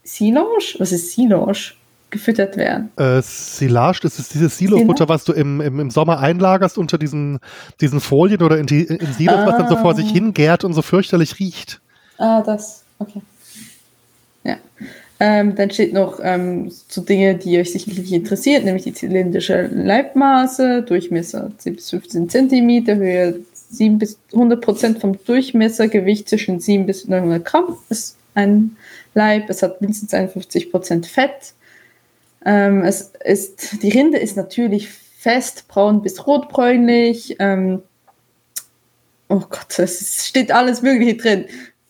Silage, 0.04 0.76
was 0.80 0.92
ist 0.92 1.14
Silage? 1.14 1.76
Gefüttert 2.16 2.58
werden. 2.58 2.92
Äh, 2.98 3.22
Silage, 3.22 4.00
das 4.04 4.20
ist 4.20 4.34
dieses 4.34 4.58
Silo-Futter, 4.58 5.08
was 5.08 5.24
du 5.24 5.34
im, 5.34 5.62
im, 5.62 5.80
im, 5.80 5.92
Sommer 5.92 6.20
einlagerst 6.20 6.78
unter 6.78 6.98
diesen, 6.98 7.40
diesen 7.82 8.00
Folien 8.00 8.42
oder 8.42 8.58
in, 8.58 8.66
die, 8.66 8.84
in 8.84 9.14
Silos, 9.14 9.36
ah. 9.36 9.46
was 9.46 9.58
dann 9.58 9.70
so 9.70 9.78
vor 9.78 9.96
sich 9.96 10.08
ah. 10.08 10.14
hingärt 10.14 10.64
und 10.64 10.74
so 10.74 10.82
fürchterlich 10.82 11.40
riecht. 11.40 11.82
Ah, 12.18 12.42
das, 12.42 12.84
okay. 13.00 13.22
Ja. 14.44 14.58
Ähm, 15.20 15.56
dann 15.56 15.72
steht 15.72 15.94
noch 15.94 16.20
ähm, 16.22 16.72
zu 16.88 17.02
Dinge, 17.02 17.36
die 17.36 17.58
euch 17.60 17.72
sicherlich 17.72 18.12
interessiert, 18.12 18.66
nämlich 18.66 18.84
die 18.84 18.94
zylindrische 18.94 19.68
Leibmaße, 19.68 20.84
Durchmesser 20.84 21.52
10 21.58 21.76
bis 21.76 21.90
15 21.90 22.30
cm, 22.30 22.88
Höhe 22.88 23.40
7 23.70 23.98
bis 23.98 24.18
100 24.34 24.62
Prozent 24.62 25.00
vom 25.00 25.18
Durchmesser, 25.26 25.88
Gewicht 25.88 26.30
zwischen 26.30 26.60
7 26.60 26.86
bis 26.86 27.08
900 27.08 27.46
Gramm 27.46 27.78
ist 27.90 28.18
ein 28.34 28.76
Leib. 29.14 29.50
Es 29.50 29.64
hat 29.64 29.82
mindestens 29.82 30.14
51 30.14 30.72
Prozent 30.72 31.08
Fett. 31.08 31.54
Ähm, 32.46 32.84
es 32.84 33.14
ist, 33.24 33.82
die 33.82 33.90
Rinde 33.90 34.20
ist 34.20 34.38
natürlich 34.38 34.90
fest, 34.90 35.68
braun 35.68 36.02
bis 36.02 36.26
rotbräunlich. 36.28 37.36
Ähm, 37.40 37.82
oh 39.28 39.42
Gott, 39.50 39.80
es 39.80 40.28
steht 40.28 40.52
alles 40.52 40.82
Mögliche 40.82 41.16
drin. 41.16 41.46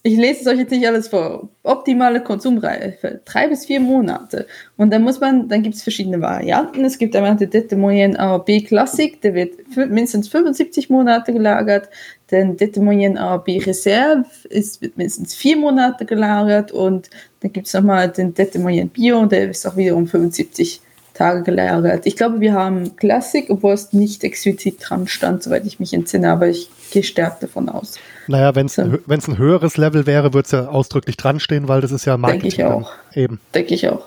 Ich 0.07 0.17
lese 0.17 0.41
es 0.41 0.47
euch 0.47 0.59
jetzt 0.59 0.69
nicht 0.69 0.85
alles 0.85 1.07
vor. 1.07 1.49
Optimale 1.63 2.21
Konsumreife, 2.21 3.21
drei 3.25 3.47
bis 3.47 3.65
vier 3.65 3.79
Monate. 3.79 4.45
Und 4.77 4.93
dann 4.93 5.01
muss 5.01 5.19
man, 5.19 5.49
dann 5.49 5.63
gibt 5.63 5.73
es 5.73 5.81
verschiedene 5.81 6.21
Varianten. 6.21 6.85
Es 6.85 6.99
gibt 6.99 7.15
einmal 7.15 7.35
die 7.37 7.47
Dette 7.47 7.75
Moyenne 7.75 8.19
AOB 8.19 8.67
Classic, 8.67 9.19
der 9.21 9.33
wird 9.33 9.53
mindestens 9.75 10.27
75 10.27 10.91
Monate 10.91 11.33
gelagert. 11.33 11.89
Den 12.29 12.55
Dette 12.55 12.81
Moyenne 12.81 13.19
AOB 13.19 13.47
Reserve 13.65 14.25
ist, 14.47 14.79
wird 14.83 14.95
mindestens 14.95 15.33
vier 15.33 15.57
Monate 15.57 16.05
gelagert. 16.05 16.71
Und 16.71 17.09
dann 17.39 17.51
gibt 17.51 17.65
es 17.65 17.73
nochmal 17.73 18.07
den 18.09 18.35
Dette 18.35 18.59
Moyenne 18.59 18.91
Bio, 18.93 19.25
der 19.25 19.49
ist 19.49 19.65
auch 19.65 19.75
wiederum 19.75 20.05
75 20.05 20.81
Tage 21.15 21.41
gelagert. 21.41 22.05
Ich 22.05 22.15
glaube, 22.15 22.39
wir 22.41 22.53
haben 22.53 22.95
Classic, 22.95 23.49
obwohl 23.49 23.73
es 23.73 23.91
nicht 23.91 24.23
explizit 24.23 24.77
dran 24.81 25.07
stand, 25.07 25.41
soweit 25.41 25.65
ich 25.65 25.79
mich 25.79 25.95
entsinne, 25.95 26.29
aber 26.29 26.47
ich 26.47 26.69
gehe 26.91 27.01
stark 27.01 27.39
davon 27.39 27.69
aus. 27.69 27.97
Naja, 28.27 28.55
wenn 28.55 28.65
es 28.67 28.75
so. 28.75 28.81
ein, 28.81 29.37
höheres 29.37 29.77
Level 29.77 30.05
wäre, 30.05 30.33
würde 30.33 30.45
es 30.45 30.51
ja 30.51 30.67
ausdrücklich 30.67 31.17
dran 31.17 31.39
stehen, 31.39 31.67
weil 31.67 31.81
das 31.81 31.91
ist 31.91 32.05
ja 32.05 32.17
Marketing. 32.17 32.49
Denke 32.49 32.55
ich 32.55 32.65
auch. 32.65 32.91
Eben. 33.13 33.39
Denke 33.53 33.73
ich 33.73 33.89
auch. 33.89 34.05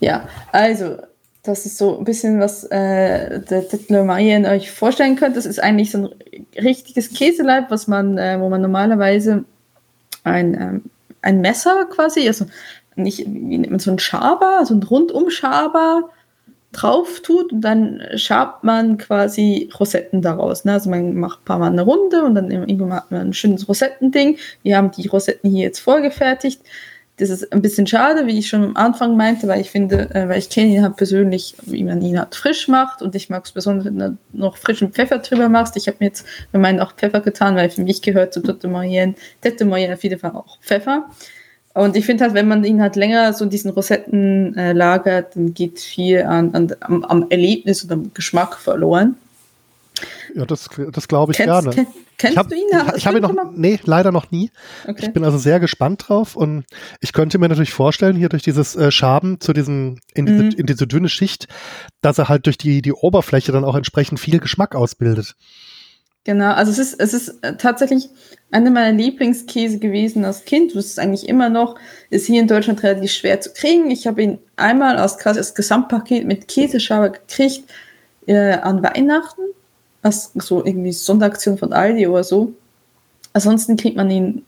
Ja, 0.00 0.28
also, 0.52 0.96
das 1.42 1.66
ist 1.66 1.78
so 1.78 1.98
ein 1.98 2.04
bisschen, 2.04 2.40
was 2.40 2.64
äh, 2.64 3.40
der 3.40 4.04
Mayen 4.04 4.46
euch 4.46 4.70
vorstellen 4.70 5.16
könnt. 5.16 5.36
Das 5.36 5.46
ist 5.46 5.62
eigentlich 5.62 5.90
so 5.90 5.98
ein 5.98 6.62
richtiges 6.62 7.12
Käseleib, 7.12 7.70
was 7.70 7.88
man, 7.88 8.18
äh, 8.18 8.38
wo 8.38 8.48
man 8.48 8.60
normalerweise 8.60 9.44
ein, 10.24 10.54
ähm, 10.54 10.82
ein 11.22 11.40
Messer 11.40 11.86
quasi, 11.86 12.26
also 12.26 12.46
nicht, 12.96 13.20
wie 13.20 13.58
nennt 13.58 13.70
man 13.70 13.80
so 13.80 13.90
ein 13.90 13.98
Schaber, 13.98 14.64
so 14.66 14.74
ein 14.74 14.82
Rundumschaber 14.82 16.10
drauf 16.72 17.20
tut 17.20 17.52
und 17.52 17.62
dann 17.62 18.02
schabt 18.16 18.62
man 18.62 18.98
quasi 18.98 19.70
Rosetten 19.78 20.20
daraus. 20.20 20.64
Ne? 20.64 20.74
Also 20.74 20.90
man 20.90 21.14
macht 21.14 21.40
ein 21.40 21.44
paar 21.44 21.58
Mal 21.58 21.72
eine 21.72 21.82
Runde 21.82 22.22
und 22.24 22.34
dann 22.34 22.50
irgendwann 22.50 22.94
hat 22.94 23.10
man 23.10 23.28
ein 23.28 23.32
schönes 23.32 23.68
Rosettending. 23.68 24.36
Wir 24.62 24.76
haben 24.76 24.90
die 24.90 25.08
Rosetten 25.08 25.50
hier 25.50 25.64
jetzt 25.64 25.80
vorgefertigt. 25.80 26.60
das 27.16 27.30
ist 27.30 27.52
ein 27.52 27.62
bisschen 27.62 27.86
schade, 27.86 28.26
wie 28.26 28.38
ich 28.38 28.48
schon 28.48 28.62
am 28.62 28.76
Anfang 28.76 29.16
meinte, 29.16 29.48
weil 29.48 29.60
ich 29.60 29.70
finde, 29.70 30.14
äh, 30.14 30.28
weil 30.28 30.38
ich 30.38 30.50
kenne 30.50 30.74
ihn 30.74 30.82
halt 30.82 30.96
persönlich, 30.96 31.56
wie 31.62 31.82
man 31.84 32.02
ihn 32.02 32.18
halt 32.18 32.34
frisch 32.34 32.68
macht 32.68 33.02
und 33.02 33.14
ich 33.14 33.30
mag 33.30 33.44
es 33.46 33.52
besonders, 33.52 33.86
wenn 33.86 33.98
du 33.98 34.18
noch 34.32 34.56
frischen 34.58 34.92
Pfeffer 34.92 35.18
drüber 35.18 35.48
machst. 35.48 35.76
Ich 35.76 35.88
habe 35.88 35.96
mir 36.00 36.06
jetzt 36.06 36.26
bei 36.52 36.58
meinen 36.58 36.80
auch 36.80 36.92
Pfeffer 36.94 37.20
getan, 37.20 37.56
weil 37.56 37.70
für 37.70 37.82
mich 37.82 38.02
gehört 38.02 38.34
zu 38.34 38.40
Tete 38.40 38.68
Moyenne, 38.68 39.14
Tete 39.40 39.64
Moyenne 39.64 39.94
auf 39.94 40.02
jeden 40.04 40.20
Fall 40.20 40.32
auch 40.32 40.60
Pfeffer. 40.60 41.08
Und 41.78 41.96
ich 41.96 42.06
finde 42.06 42.24
halt, 42.24 42.34
wenn 42.34 42.48
man 42.48 42.64
ihn 42.64 42.82
halt 42.82 42.96
länger 42.96 43.32
so 43.32 43.44
in 43.44 43.50
diesen 43.50 43.70
Rosetten 43.70 44.56
äh, 44.56 44.72
lagert, 44.72 45.36
dann 45.36 45.54
geht 45.54 45.78
viel 45.78 46.22
an, 46.22 46.54
an, 46.54 46.74
am, 46.80 47.04
am 47.04 47.26
Erlebnis 47.30 47.84
und 47.84 47.92
am 47.92 48.10
Geschmack 48.14 48.56
verloren. 48.56 49.16
Ja, 50.34 50.44
das, 50.44 50.68
das 50.92 51.08
glaube 51.08 51.32
ich 51.32 51.38
kennst, 51.38 51.52
gerne. 51.52 51.70
Kenn, 51.70 51.86
kennst 52.18 52.32
ich 52.32 52.38
hab, 52.38 52.48
du 52.48 52.56
ihn? 52.56 52.66
Ich, 52.88 52.96
ich 52.96 53.06
habe 53.06 53.18
ihn 53.18 53.22
noch, 53.22 53.34
nee, 53.54 53.78
leider 53.84 54.12
noch 54.12 54.30
nie. 54.30 54.50
Okay. 54.86 55.06
Ich 55.06 55.12
bin 55.12 55.24
also 55.24 55.38
sehr 55.38 55.60
gespannt 55.60 56.04
drauf 56.08 56.36
und 56.36 56.64
ich 57.00 57.12
könnte 57.12 57.38
mir 57.38 57.48
natürlich 57.48 57.72
vorstellen, 57.72 58.16
hier 58.16 58.28
durch 58.28 58.42
dieses 58.42 58.76
äh, 58.76 58.90
Schaben 58.90 59.40
zu 59.40 59.52
diesem, 59.52 59.98
in 60.14 60.26
diese, 60.26 60.42
mhm. 60.42 60.50
in 60.50 60.66
diese 60.66 60.86
dünne 60.86 61.08
Schicht, 61.08 61.48
dass 62.00 62.18
er 62.18 62.28
halt 62.28 62.46
durch 62.46 62.58
die, 62.58 62.82
die 62.82 62.92
Oberfläche 62.92 63.52
dann 63.52 63.64
auch 63.64 63.76
entsprechend 63.76 64.20
viel 64.20 64.38
Geschmack 64.38 64.74
ausbildet. 64.74 65.36
Genau, 66.28 66.52
also 66.52 66.70
es 66.70 66.78
ist, 66.78 67.00
es 67.00 67.14
ist 67.14 67.42
äh, 67.42 67.56
tatsächlich 67.56 68.10
einer 68.50 68.68
meiner 68.68 68.94
Lieblingskäse 68.94 69.78
gewesen 69.78 70.26
als 70.26 70.44
Kind. 70.44 70.76
Das 70.76 70.84
ist 70.84 70.98
eigentlich 70.98 71.26
immer 71.26 71.48
noch, 71.48 71.76
ist 72.10 72.26
hier 72.26 72.42
in 72.42 72.46
Deutschland 72.46 72.82
relativ 72.82 73.12
schwer 73.12 73.40
zu 73.40 73.50
kriegen. 73.54 73.90
Ich 73.90 74.06
habe 74.06 74.22
ihn 74.22 74.38
einmal 74.56 74.98
als, 74.98 75.16
Gesamtpaket 75.54 76.26
mit 76.26 76.46
Käseschaber 76.46 77.08
gekriegt 77.08 77.64
äh, 78.26 78.58
an 78.58 78.82
Weihnachten 78.82 79.40
als 80.02 80.32
so 80.34 80.62
irgendwie 80.62 80.92
Sonderaktion 80.92 81.56
von 81.56 81.72
Aldi 81.72 82.06
oder 82.06 82.24
so. 82.24 82.52
Ansonsten 83.32 83.78
kriegt 83.78 83.96
man 83.96 84.10
ihn 84.10 84.44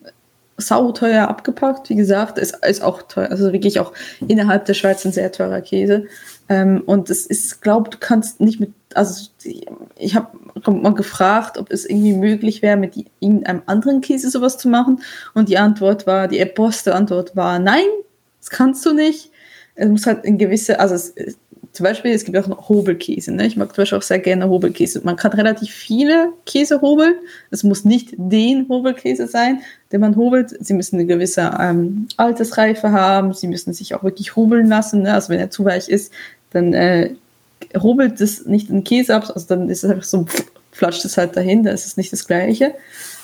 sauteuer 0.58 1.28
abgepackt. 1.28 1.88
Wie 1.88 1.96
gesagt, 1.96 2.36
ist, 2.36 2.58
ist 2.62 2.82
auch 2.82 3.00
teuer. 3.04 3.30
Also 3.30 3.54
wirklich 3.54 3.80
auch 3.80 3.94
innerhalb 4.28 4.66
der 4.66 4.74
Schweiz 4.74 5.02
ein 5.06 5.12
sehr 5.12 5.32
teurer 5.32 5.62
Käse. 5.62 6.08
Ähm, 6.50 6.82
und 6.84 7.08
es 7.08 7.24
ist, 7.24 7.62
glaube 7.62 7.88
du 7.88 7.96
kannst 7.98 8.38
nicht 8.38 8.60
mit, 8.60 8.74
also 8.92 9.30
ich 9.96 10.14
habe 10.14 10.28
mal 10.66 10.94
gefragt, 10.94 11.58
ob 11.58 11.70
es 11.70 11.84
irgendwie 11.84 12.14
möglich 12.14 12.62
wäre, 12.62 12.76
mit 12.76 12.94
irgendeinem 13.20 13.62
anderen 13.66 14.00
Käse 14.00 14.30
sowas 14.30 14.58
zu 14.58 14.68
machen. 14.68 15.02
Und 15.34 15.48
die 15.48 15.58
Antwort 15.58 16.06
war, 16.06 16.28
die 16.28 16.38
erboste 16.38 16.94
Antwort 16.94 17.36
war, 17.36 17.58
nein, 17.58 17.86
das 18.40 18.50
kannst 18.50 18.84
du 18.86 18.92
nicht. 18.92 19.30
Es 19.74 19.88
muss 19.88 20.06
halt 20.06 20.24
in 20.24 20.38
gewisse, 20.38 20.80
also 20.80 20.94
es, 20.94 21.14
zum 21.72 21.84
Beispiel, 21.84 22.10
es 22.10 22.24
gibt 22.24 22.36
auch 22.36 22.48
noch 22.48 22.68
Hobelkäse. 22.68 23.32
Ne? 23.32 23.46
Ich 23.46 23.56
mag 23.56 23.68
zum 23.74 23.82
Beispiel 23.82 23.98
auch 23.98 24.02
sehr 24.02 24.18
gerne 24.18 24.48
Hobelkäse. 24.48 25.02
Man 25.04 25.16
kann 25.16 25.32
relativ 25.32 25.70
viele 25.70 26.32
Käse 26.44 26.80
hobeln. 26.80 27.14
Es 27.50 27.62
muss 27.62 27.84
nicht 27.84 28.14
den 28.16 28.68
Hobelkäse 28.68 29.28
sein, 29.28 29.60
den 29.92 30.00
man 30.00 30.16
hobelt. 30.16 30.56
Sie 30.58 30.74
müssen 30.74 30.96
eine 30.96 31.06
gewisse 31.06 31.56
ähm, 31.60 32.08
Altersreife 32.16 32.90
haben. 32.90 33.34
Sie 33.34 33.46
müssen 33.46 33.72
sich 33.72 33.94
auch 33.94 34.02
wirklich 34.02 34.34
hobeln 34.34 34.66
lassen. 34.66 35.02
Ne? 35.02 35.14
Also 35.14 35.28
wenn 35.28 35.38
er 35.38 35.50
zu 35.50 35.64
weich 35.64 35.88
ist, 35.88 36.12
dann 36.50 36.74
äh, 36.74 37.14
hobelt 37.78 38.20
es 38.20 38.46
nicht 38.46 38.68
den 38.68 38.84
Käse 38.84 39.14
ab. 39.14 39.30
Also 39.34 39.46
dann 39.48 39.68
ist 39.68 39.84
es 39.84 39.90
einfach 39.90 40.04
so, 40.04 40.26
flatscht 40.72 41.04
es 41.04 41.16
halt 41.16 41.36
dahin. 41.36 41.62
Da 41.62 41.70
ist 41.70 41.86
es 41.86 41.96
nicht 41.96 42.12
das 42.12 42.26
Gleiche. 42.26 42.74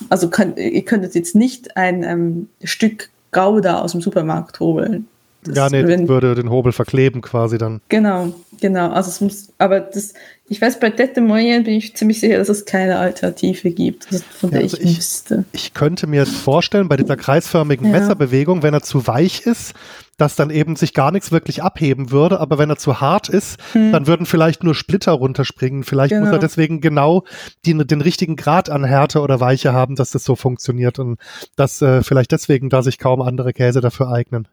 Also 0.08 0.28
kann, 0.28 0.56
ihr 0.56 0.84
könntet 0.84 1.14
jetzt 1.14 1.34
nicht 1.34 1.76
ein 1.76 2.02
ähm, 2.02 2.48
Stück 2.62 3.10
Gouda 3.32 3.80
aus 3.80 3.92
dem 3.92 4.00
Supermarkt 4.00 4.60
hobeln 4.60 5.08
das 5.46 5.56
ja, 5.56 5.68
nee, 5.68 5.86
wenn, 5.86 6.08
würde 6.08 6.34
den 6.34 6.50
Hobel 6.50 6.72
verkleben 6.72 7.20
quasi 7.20 7.58
dann. 7.58 7.80
Genau, 7.88 8.32
genau. 8.60 8.90
Also 8.90 9.10
es 9.10 9.20
muss, 9.20 9.48
aber 9.58 9.80
das, 9.80 10.14
ich 10.48 10.60
weiß, 10.60 10.80
bei 10.80 10.90
Tete 10.90 11.20
Moyen 11.20 11.64
bin 11.64 11.74
ich 11.74 11.96
ziemlich 11.96 12.20
sicher, 12.20 12.38
dass 12.38 12.48
es 12.48 12.64
keine 12.64 12.98
Alternative 12.98 13.70
gibt, 13.70 14.06
also 14.12 14.24
von 14.30 14.50
der 14.50 14.62
also 14.62 14.78
ich, 14.78 14.96
wüsste. 14.96 15.44
Ich 15.52 15.74
könnte 15.74 16.06
mir 16.06 16.26
vorstellen, 16.26 16.88
bei 16.88 16.96
dieser 16.96 17.16
kreisförmigen 17.16 17.86
ja. 17.86 17.98
Messerbewegung, 17.98 18.62
wenn 18.62 18.74
er 18.74 18.82
zu 18.82 19.06
weich 19.06 19.46
ist, 19.46 19.74
dass 20.16 20.36
dann 20.36 20.50
eben 20.50 20.76
sich 20.76 20.94
gar 20.94 21.10
nichts 21.10 21.30
wirklich 21.30 21.62
abheben 21.62 22.10
würde, 22.10 22.40
aber 22.40 22.58
wenn 22.58 22.70
er 22.70 22.76
zu 22.76 23.00
hart 23.00 23.28
ist, 23.28 23.58
hm. 23.72 23.92
dann 23.92 24.06
würden 24.06 24.26
vielleicht 24.26 24.64
nur 24.64 24.74
Splitter 24.74 25.12
runterspringen. 25.12 25.84
Vielleicht 25.84 26.10
genau. 26.10 26.22
muss 26.22 26.28
er 26.28 26.38
genau. 26.38 26.40
deswegen 26.40 26.80
genau 26.80 27.24
die, 27.64 27.74
den 27.74 28.00
richtigen 28.00 28.36
Grad 28.36 28.70
an 28.70 28.84
Härte 28.84 29.20
oder 29.20 29.40
Weiche 29.40 29.72
haben, 29.72 29.96
dass 29.96 30.10
das 30.12 30.24
so 30.24 30.36
funktioniert 30.36 30.98
und 30.98 31.18
dass 31.56 31.82
äh, 31.82 32.02
vielleicht 32.02 32.32
deswegen 32.32 32.70
da 32.70 32.82
sich 32.82 32.98
kaum 32.98 33.20
andere 33.20 33.52
Käse 33.52 33.80
dafür 33.80 34.10
eignen. 34.10 34.48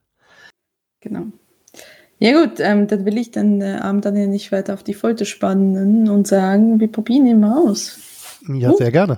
Genau. 1.04 1.26
Ja 2.18 2.40
gut, 2.40 2.60
ähm, 2.60 2.88
dann 2.88 3.04
will 3.04 3.18
ich 3.18 3.32
den 3.32 3.60
äh, 3.60 3.80
Abend 3.82 4.06
dann 4.06 4.16
ja 4.16 4.26
nicht 4.26 4.54
weiter 4.54 4.74
auf 4.74 4.84
die 4.84 4.94
Folter 4.94 5.26
spannen 5.26 6.10
und 6.10 6.26
sagen, 6.26 6.80
wir 6.80 6.90
probieren 6.90 7.26
ihn 7.26 7.42
mal 7.42 7.58
aus. 7.58 8.00
Ja, 8.48 8.72
uh. 8.72 8.78
sehr 8.78 8.92
gerne. 8.92 9.18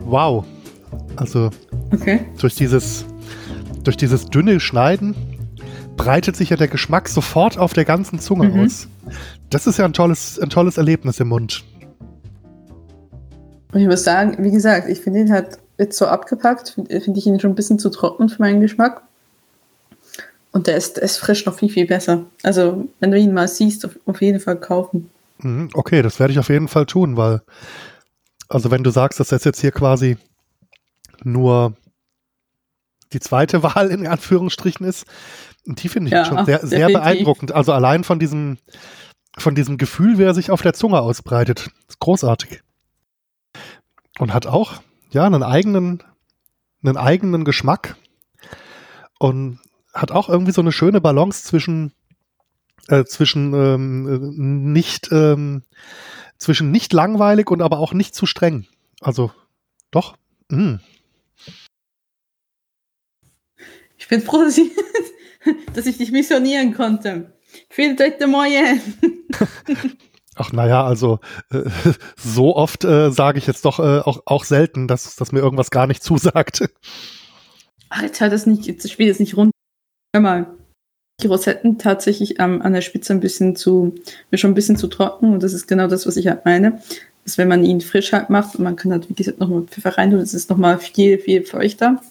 Wow. 0.00 0.44
Also 1.16 1.50
okay. 1.92 2.20
durch 2.40 2.56
dieses 2.56 3.04
durch 3.84 3.96
dieses 3.96 4.26
dünne 4.26 4.60
Schneiden 4.60 5.14
breitet 5.96 6.36
sich 6.36 6.50
ja 6.50 6.56
der 6.56 6.68
Geschmack 6.68 7.08
sofort 7.08 7.58
auf 7.58 7.72
der 7.72 7.84
ganzen 7.84 8.18
Zunge 8.18 8.48
mhm. 8.48 8.64
aus. 8.64 8.88
Das 9.50 9.66
ist 9.66 9.78
ja 9.78 9.84
ein 9.84 9.92
tolles, 9.92 10.40
ein 10.40 10.50
tolles 10.50 10.76
Erlebnis 10.76 11.20
im 11.20 11.28
Mund. 11.28 11.64
Und 13.72 13.80
ich 13.80 13.86
muss 13.86 14.04
sagen, 14.04 14.36
wie 14.38 14.50
gesagt, 14.50 14.88
ich 14.88 15.00
finde 15.00 15.20
ihn 15.20 15.32
halt 15.32 15.58
jetzt 15.78 15.98
so 15.98 16.06
abgepackt, 16.06 16.70
finde 16.70 17.00
find 17.00 17.16
ich 17.16 17.26
ihn 17.26 17.40
schon 17.40 17.52
ein 17.52 17.56
bisschen 17.56 17.78
zu 17.78 17.90
trocken 17.90 18.28
für 18.28 18.40
meinen 18.40 18.60
Geschmack. 18.60 19.02
Und 20.52 20.68
der 20.68 20.76
ist, 20.76 20.96
der 20.96 21.02
ist 21.02 21.16
frisch 21.18 21.46
noch 21.46 21.54
viel, 21.54 21.68
viel 21.68 21.86
besser. 21.86 22.26
Also, 22.44 22.88
wenn 23.00 23.10
du 23.10 23.18
ihn 23.18 23.34
mal 23.34 23.48
siehst, 23.48 23.84
auf, 23.84 23.98
auf 24.06 24.22
jeden 24.22 24.38
Fall 24.38 24.56
kaufen. 24.56 25.10
Mhm, 25.38 25.70
okay, 25.74 26.00
das 26.02 26.20
werde 26.20 26.32
ich 26.32 26.38
auf 26.38 26.48
jeden 26.48 26.68
Fall 26.68 26.86
tun, 26.86 27.16
weil, 27.16 27.42
also 28.48 28.70
wenn 28.70 28.84
du 28.84 28.90
sagst, 28.90 29.18
dass 29.18 29.28
das 29.28 29.42
jetzt 29.42 29.60
hier 29.60 29.72
quasi 29.72 30.16
nur 31.24 31.74
die 33.14 33.20
zweite 33.20 33.62
Wahl 33.62 33.88
in 33.88 34.06
Anführungsstrichen 34.06 34.86
ist. 34.86 35.06
Und 35.66 35.82
die 35.82 35.88
finde 35.88 36.08
ich 36.08 36.12
ja, 36.12 36.24
schon 36.24 36.44
sehr, 36.44 36.66
sehr 36.66 36.88
beeindruckend. 36.88 37.52
Also 37.52 37.72
allein 37.72 38.04
von 38.04 38.18
diesem, 38.18 38.58
von 39.38 39.54
diesem 39.54 39.78
Gefühl, 39.78 40.18
wie 40.18 40.24
er 40.24 40.34
sich 40.34 40.50
auf 40.50 40.60
der 40.60 40.74
Zunge 40.74 41.00
ausbreitet. 41.00 41.70
Ist 41.88 42.00
großartig. 42.00 42.60
Und 44.18 44.34
hat 44.34 44.46
auch, 44.46 44.82
ja, 45.10 45.24
einen 45.24 45.42
eigenen, 45.42 46.02
einen 46.82 46.96
eigenen 46.96 47.44
Geschmack. 47.44 47.96
Und 49.18 49.60
hat 49.94 50.10
auch 50.10 50.28
irgendwie 50.28 50.52
so 50.52 50.60
eine 50.60 50.72
schöne 50.72 51.00
Balance 51.00 51.44
zwischen, 51.44 51.92
äh, 52.88 53.04
zwischen 53.04 53.54
ähm, 53.54 54.72
nicht, 54.72 55.10
ähm, 55.12 55.62
zwischen 56.36 56.70
nicht 56.70 56.92
langweilig 56.92 57.50
und 57.50 57.62
aber 57.62 57.78
auch 57.78 57.94
nicht 57.94 58.14
zu 58.14 58.26
streng. 58.26 58.66
Also, 59.00 59.32
doch. 59.90 60.16
Mh. 60.50 60.80
Ich 64.04 64.08
bin 64.08 64.20
froh, 64.20 64.42
dass 64.42 64.58
ich, 64.58 64.70
dass 65.72 65.86
ich 65.86 65.96
dich 65.96 66.12
missionieren 66.12 66.74
konnte. 66.74 67.32
Viel 67.70 67.96
dritte 67.96 68.26
Moyen. 68.26 68.78
Ach 70.36 70.52
naja, 70.52 70.84
also 70.84 71.20
äh, 71.50 71.62
so 72.18 72.54
oft 72.54 72.84
äh, 72.84 73.10
sage 73.10 73.38
ich 73.38 73.46
jetzt 73.46 73.64
doch 73.64 73.78
äh, 73.78 74.00
auch, 74.00 74.20
auch 74.26 74.44
selten, 74.44 74.88
dass, 74.88 75.16
dass 75.16 75.32
mir 75.32 75.38
irgendwas 75.38 75.70
gar 75.70 75.86
nicht 75.86 76.02
zusagt. 76.02 76.68
Ach, 77.88 78.02
jetzt 78.02 78.20
hört 78.20 78.32
das 78.32 78.44
nicht, 78.44 78.66
jetzt 78.66 78.90
spielt 78.90 79.10
es 79.10 79.20
nicht 79.20 79.38
runter. 79.38 79.52
Hör 80.14 80.20
mal. 80.20 80.46
Die 81.22 81.28
Rosetten 81.28 81.78
tatsächlich 81.78 82.40
ähm, 82.40 82.60
an 82.60 82.74
der 82.74 82.82
Spitze 82.82 83.14
ein 83.14 83.20
bisschen 83.20 83.56
zu, 83.56 83.94
mir 84.30 84.36
schon 84.36 84.50
ein 84.50 84.54
bisschen 84.54 84.76
zu 84.76 84.88
trocken 84.88 85.32
und 85.32 85.42
das 85.42 85.54
ist 85.54 85.66
genau 85.66 85.86
das, 85.86 86.06
was 86.06 86.18
ich 86.18 86.26
halt 86.26 86.44
meine. 86.44 86.82
Dass 87.24 87.38
wenn 87.38 87.48
man 87.48 87.64
ihn 87.64 87.80
frisch 87.80 88.12
halt 88.12 88.28
macht 88.28 88.56
und 88.56 88.64
man 88.64 88.76
kann 88.76 88.92
halt, 88.92 89.08
wie 89.08 89.14
gesagt, 89.14 89.40
nochmal 89.40 89.62
Pfeffer 89.62 89.96
rein 89.96 90.10
tun, 90.10 90.18
das 90.18 90.34
ist 90.34 90.50
nochmal 90.50 90.78
viel, 90.78 91.18
viel 91.18 91.46
feuchter. 91.46 92.02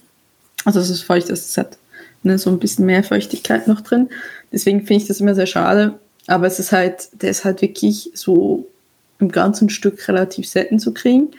Also 0.65 0.79
es 0.79 0.89
ist 0.89 1.03
feucht, 1.03 1.29
es 1.29 1.55
hat 1.55 1.77
ne, 2.23 2.37
so 2.37 2.49
ein 2.49 2.59
bisschen 2.59 2.85
mehr 2.85 3.03
Feuchtigkeit 3.03 3.67
noch 3.67 3.81
drin. 3.81 4.09
Deswegen 4.51 4.79
finde 4.79 5.03
ich 5.03 5.07
das 5.07 5.19
immer 5.19 5.35
sehr 5.35 5.47
schade. 5.47 5.99
Aber 6.27 6.47
es 6.47 6.59
ist 6.59 6.71
halt, 6.71 7.09
der 7.21 7.29
ist 7.29 7.45
halt 7.45 7.61
wirklich 7.61 8.11
so 8.13 8.67
im 9.19 9.31
ganzen 9.31 9.69
Stück 9.69 10.07
relativ 10.07 10.47
selten 10.47 10.79
zu 10.79 10.93
kriegen. 10.93 11.29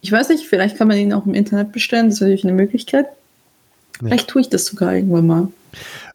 Ich 0.00 0.10
weiß 0.10 0.28
nicht, 0.30 0.46
vielleicht 0.46 0.76
kann 0.76 0.88
man 0.88 0.96
ihn 0.96 1.12
auch 1.12 1.26
im 1.26 1.34
Internet 1.34 1.72
bestellen, 1.72 2.06
das 2.06 2.16
ist 2.16 2.20
natürlich 2.20 2.44
eine 2.44 2.52
Möglichkeit. 2.52 3.06
Ja. 4.00 4.08
Vielleicht 4.08 4.28
tue 4.28 4.42
ich 4.42 4.48
das 4.48 4.66
sogar 4.66 4.94
irgendwann 4.94 5.26
mal. 5.26 5.48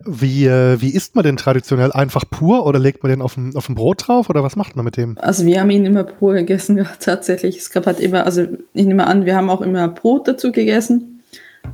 Wie, 0.05 0.45
äh, 0.45 0.79
wie 0.81 0.93
isst 0.93 1.15
man 1.15 1.23
den 1.23 1.37
traditionell? 1.37 1.91
Einfach 1.91 2.25
pur 2.29 2.65
oder 2.65 2.79
legt 2.79 3.01
man 3.03 3.09
den 3.09 3.21
auf 3.21 3.37
ein, 3.37 3.55
auf 3.55 3.69
ein 3.69 3.75
Brot 3.75 4.07
drauf 4.07 4.29
oder 4.29 4.43
was 4.43 4.55
macht 4.55 4.75
man 4.75 4.85
mit 4.85 4.97
dem? 4.97 5.17
Also 5.17 5.45
wir 5.45 5.59
haben 5.59 5.69
ihn 5.69 5.85
immer 5.85 6.03
pur 6.03 6.33
gegessen, 6.33 6.77
ja, 6.77 6.85
tatsächlich. 6.99 7.57
Es 7.57 7.71
gab 7.71 7.85
halt 7.85 7.99
immer, 7.99 8.25
also 8.25 8.43
ich 8.73 8.85
nehme 8.85 9.07
an, 9.07 9.25
wir 9.25 9.35
haben 9.35 9.49
auch 9.49 9.61
immer 9.61 9.87
Brot 9.87 10.27
dazu 10.27 10.51
gegessen, 10.51 11.23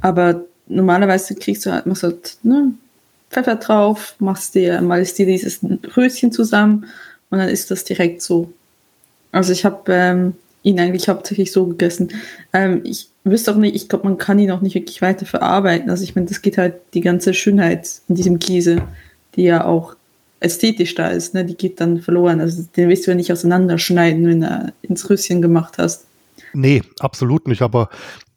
aber 0.01 0.45
normalerweise 0.67 1.35
kriegst 1.35 1.65
du 1.65 1.71
halt, 1.71 1.85
machst 1.85 2.03
halt 2.03 2.37
ne, 2.43 2.73
Pfeffer 3.29 3.55
drauf, 3.55 4.15
machst 4.19 4.55
dir, 4.55 4.81
malst 4.81 5.17
dir 5.17 5.25
dieses 5.25 5.59
Röschen 5.97 6.31
zusammen 6.31 6.85
und 7.29 7.39
dann 7.39 7.49
ist 7.49 7.71
das 7.71 7.83
direkt 7.83 8.21
so. 8.21 8.51
Also 9.31 9.51
ich 9.51 9.65
habe 9.65 9.91
ähm, 9.91 10.33
ihn 10.61 10.79
eigentlich 10.79 11.09
hauptsächlich 11.09 11.51
so 11.51 11.65
gegessen. 11.65 12.11
Ähm, 12.53 12.81
ich 12.83 13.09
wüsste 13.23 13.51
auch 13.51 13.57
nicht, 13.57 13.75
ich 13.75 13.89
glaube, 13.89 14.05
man 14.05 14.17
kann 14.17 14.39
ihn 14.39 14.51
auch 14.51 14.61
nicht 14.61 14.75
wirklich 14.75 15.01
weiter 15.01 15.25
verarbeiten. 15.25 15.89
Also 15.89 16.03
ich 16.03 16.15
meine, 16.15 16.27
das 16.27 16.41
geht 16.41 16.57
halt 16.57 16.75
die 16.93 17.01
ganze 17.01 17.33
Schönheit 17.33 18.01
in 18.07 18.15
diesem 18.15 18.39
Käse, 18.39 18.83
die 19.35 19.43
ja 19.43 19.65
auch 19.65 19.95
ästhetisch 20.39 20.93
da 20.95 21.07
ist, 21.07 21.33
ne, 21.33 21.45
die 21.45 21.55
geht 21.55 21.79
dann 21.79 22.01
verloren. 22.01 22.41
Also 22.41 22.63
den 22.75 22.89
willst 22.89 23.07
du 23.07 23.11
ja 23.11 23.15
nicht 23.15 23.31
auseinanderschneiden, 23.31 24.27
wenn 24.27 24.41
du 24.41 24.73
ins 24.81 25.09
Röschen 25.09 25.41
gemacht 25.41 25.75
hast. 25.77 26.05
Nee, 26.53 26.83
absolut 26.99 27.47
nicht, 27.47 27.61
aber 27.61 27.89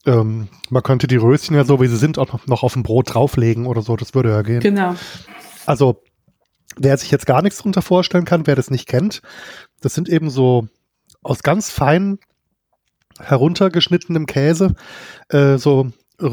ähm, 0.06 0.48
man 0.70 0.82
könnte 0.82 1.06
die 1.06 1.16
Röschen 1.16 1.56
ja 1.56 1.64
so, 1.64 1.80
wie 1.80 1.88
sie 1.88 1.96
sind, 1.96 2.18
auch 2.18 2.46
noch 2.46 2.62
auf 2.62 2.72
dem 2.72 2.82
Brot 2.82 3.14
drauflegen 3.14 3.66
oder 3.66 3.82
so, 3.82 3.96
das 3.96 4.14
würde 4.14 4.30
ja 4.30 4.42
gehen. 4.42 4.60
Genau. 4.60 4.94
Also, 5.66 6.02
wer 6.76 6.96
sich 6.96 7.10
jetzt 7.10 7.26
gar 7.26 7.42
nichts 7.42 7.58
drunter 7.58 7.82
vorstellen 7.82 8.24
kann, 8.24 8.46
wer 8.46 8.56
das 8.56 8.70
nicht 8.70 8.88
kennt, 8.88 9.22
das 9.80 9.94
sind 9.94 10.08
eben 10.08 10.30
so 10.30 10.68
aus 11.22 11.42
ganz 11.42 11.70
fein 11.70 12.18
heruntergeschnittenem 13.18 14.26
Käse, 14.26 14.74
äh, 15.28 15.56
so, 15.56 15.90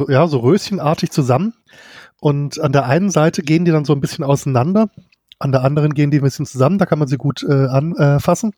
ja, 0.08 0.28
so 0.28 0.40
röschenartig 0.40 1.12
zusammen. 1.12 1.54
Und 2.20 2.60
an 2.60 2.72
der 2.72 2.86
einen 2.86 3.10
Seite 3.10 3.42
gehen 3.42 3.66
die 3.66 3.72
dann 3.72 3.86
so 3.86 3.94
ein 3.94 4.02
bisschen 4.02 4.24
auseinander, 4.24 4.90
an 5.40 5.52
der 5.52 5.64
anderen 5.64 5.94
gehen 5.94 6.12
die 6.12 6.20
ein 6.20 6.24
bisschen 6.24 6.46
zusammen, 6.46 6.78
da 6.78 6.86
kann 6.86 7.00
man 7.00 7.08
sie 7.08 7.18
gut 7.18 7.44
äh, 7.44 7.68
anfassen. 7.68 8.54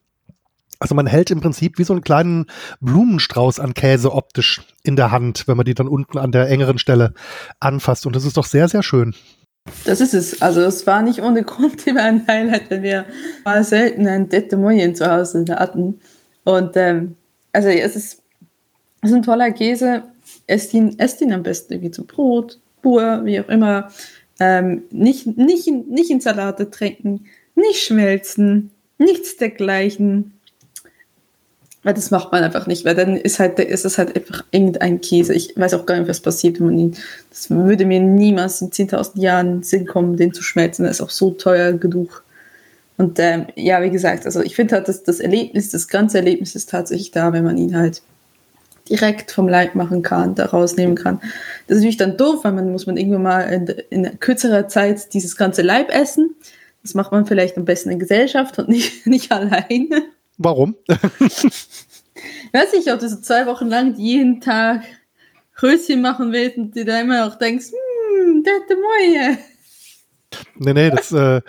Also 0.79 0.95
man 0.95 1.07
hält 1.07 1.31
im 1.31 1.41
Prinzip 1.41 1.77
wie 1.77 1.83
so 1.83 1.93
einen 1.93 2.03
kleinen 2.03 2.45
Blumenstrauß 2.81 3.59
an 3.59 3.73
Käse 3.73 4.11
optisch 4.11 4.61
in 4.83 4.95
der 4.95 5.11
Hand, 5.11 5.47
wenn 5.47 5.57
man 5.57 5.65
die 5.65 5.73
dann 5.73 5.87
unten 5.87 6.17
an 6.17 6.31
der 6.31 6.49
engeren 6.49 6.77
Stelle 6.77 7.13
anfasst. 7.59 8.05
Und 8.05 8.15
das 8.15 8.25
ist 8.25 8.37
doch 8.37 8.45
sehr, 8.45 8.67
sehr 8.67 8.83
schön. 8.83 9.15
Das 9.85 9.99
ist 9.99 10.13
es. 10.13 10.41
Also 10.41 10.61
es 10.61 10.85
war 10.85 11.01
nicht 11.01 11.21
ohne 11.21 11.43
Grund 11.43 11.85
immer 11.87 12.03
ein 12.03 12.27
Highlight, 12.27 12.69
wenn 12.69 12.83
wir 12.83 13.05
mal 13.43 13.63
selten 13.63 14.07
ein 14.07 14.29
Dette 14.29 14.57
Moyen 14.57 14.95
zu 14.95 15.09
Hause 15.09 15.45
hatten. 15.49 15.99
Und 16.43 16.77
ähm, 16.77 17.15
also 17.51 17.69
es 17.69 17.95
ist, 17.95 18.21
es 19.01 19.09
ist 19.09 19.15
ein 19.15 19.23
toller 19.23 19.51
Käse. 19.51 20.03
Esst 20.47 20.73
ihn, 20.73 20.99
esst 20.99 21.21
ihn 21.21 21.33
am 21.33 21.43
besten 21.43 21.73
irgendwie 21.73 21.91
zum 21.91 22.05
Brot, 22.05 22.59
pur, 22.81 23.21
wie 23.25 23.39
auch 23.39 23.49
immer. 23.49 23.89
Ähm, 24.39 24.83
nicht, 24.91 25.37
nicht, 25.37 25.67
nicht 25.67 26.09
in 26.09 26.21
Salate 26.21 26.69
tränken, 26.69 27.25
nicht 27.55 27.83
schmelzen, 27.83 28.71
nichts 28.97 29.37
dergleichen. 29.37 30.34
Weil 31.85 31.93
das 31.93 32.09
macht 32.09 32.31
man 32.31 32.43
einfach 32.43 32.65
nicht, 32.65 32.83
weil 32.83 32.95
dann 32.95 33.15
ist 33.15 33.37
halt, 33.37 33.59
ist 33.59 33.85
es 33.85 33.99
halt 33.99 34.15
einfach 34.15 34.43
irgendein 34.49 35.01
Käse. 35.01 35.35
Ich 35.35 35.53
weiß 35.55 35.75
auch 35.75 35.85
gar 35.85 35.99
nicht, 35.99 36.09
was 36.09 36.19
passiert, 36.19 36.59
wenn 36.59 36.65
man 36.65 36.79
ihn. 36.79 36.95
Das 37.29 37.51
würde 37.51 37.85
mir 37.85 37.99
niemals 37.99 38.59
in 38.59 38.71
10.000 38.71 39.19
Jahren 39.19 39.61
Sinn 39.61 39.85
kommen, 39.85 40.17
den 40.17 40.33
zu 40.33 40.41
schmelzen. 40.41 40.83
Das 40.85 40.95
ist 40.95 41.01
auch 41.01 41.11
so 41.11 41.29
teuer 41.29 41.73
genug. 41.73 42.23
Und 42.97 43.19
ähm, 43.19 43.45
ja, 43.53 43.83
wie 43.83 43.91
gesagt, 43.91 44.25
also 44.25 44.41
ich 44.41 44.55
finde 44.55 44.73
halt, 44.73 44.87
dass 44.87 45.03
das 45.03 45.19
Erlebnis, 45.19 45.69
das 45.69 45.87
ganze 45.87 46.17
Erlebnis 46.17 46.55
ist 46.55 46.71
tatsächlich 46.71 47.11
da, 47.11 47.33
wenn 47.33 47.43
man 47.43 47.55
ihn 47.55 47.77
halt 47.77 48.01
direkt 48.89 49.31
vom 49.31 49.47
Leib 49.47 49.75
machen 49.75 50.01
kann, 50.01 50.33
da 50.33 50.45
rausnehmen 50.45 50.95
kann. 50.95 51.19
Das 51.67 51.77
ist 51.77 51.83
natürlich 51.83 51.97
dann 51.97 52.17
doof, 52.17 52.43
weil 52.43 52.53
man 52.53 52.71
muss 52.71 52.87
man 52.87 52.97
irgendwann 52.97 53.21
mal 53.21 53.41
in, 53.41 53.67
in 53.91 54.19
kürzerer 54.19 54.67
Zeit 54.67 55.13
dieses 55.13 55.37
ganze 55.37 55.61
Leib 55.61 55.93
essen. 55.93 56.33
Das 56.81 56.95
macht 56.95 57.11
man 57.11 57.27
vielleicht 57.27 57.57
am 57.57 57.65
besten 57.65 57.91
in 57.91 57.99
Gesellschaft 57.99 58.57
und 58.57 58.69
nicht, 58.69 59.05
nicht 59.05 59.31
alleine. 59.31 60.14
Warum? 60.37 60.75
Weiß 60.87 62.73
ich, 62.73 62.91
ob 62.91 62.99
du 62.99 63.09
so 63.09 63.19
zwei 63.21 63.45
Wochen 63.45 63.67
lang 63.67 63.95
jeden 63.95 64.41
Tag 64.41 64.83
Röschen 65.61 66.01
machen 66.01 66.31
willst 66.31 66.57
und 66.57 66.75
dir 66.75 66.85
da 66.85 66.99
immer 66.99 67.27
auch 67.27 67.35
denkst, 67.35 67.67
hm, 67.67 68.43
der 68.43 68.77
Moje. 68.77 69.37
Nee, 70.55 70.73
nee, 70.73 70.89
das, 70.89 71.11
äh, 71.11 71.41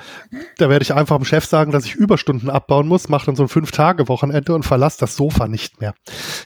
da 0.58 0.68
werde 0.68 0.82
ich 0.82 0.92
einfach 0.94 1.16
dem 1.16 1.24
Chef 1.24 1.44
sagen, 1.44 1.72
dass 1.72 1.84
ich 1.84 1.94
Überstunden 1.94 2.50
abbauen 2.50 2.86
muss, 2.86 3.08
mache 3.08 3.26
dann 3.26 3.36
so 3.36 3.42
ein 3.44 3.48
Fünf-Tage-Wochenende 3.48 4.54
und 4.54 4.64
verlasse 4.64 5.00
das 5.00 5.16
Sofa 5.16 5.48
nicht 5.48 5.80
mehr. 5.80 5.94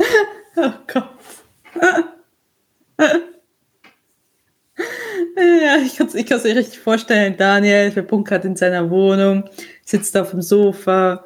oh 0.57 0.72
Gott. 0.87 1.09
ja, 5.37 5.76
ich 5.85 5.96
kann 5.96 6.07
es 6.07 6.14
ich 6.14 6.31
mir 6.31 6.57
richtig 6.57 6.79
vorstellen. 6.79 7.37
Daniel 7.37 7.90
verbunkert 7.92 8.44
in 8.44 8.57
seiner 8.57 8.90
Wohnung, 8.90 9.48
sitzt 9.85 10.16
auf 10.16 10.31
dem 10.31 10.42
Sofa, 10.42 11.24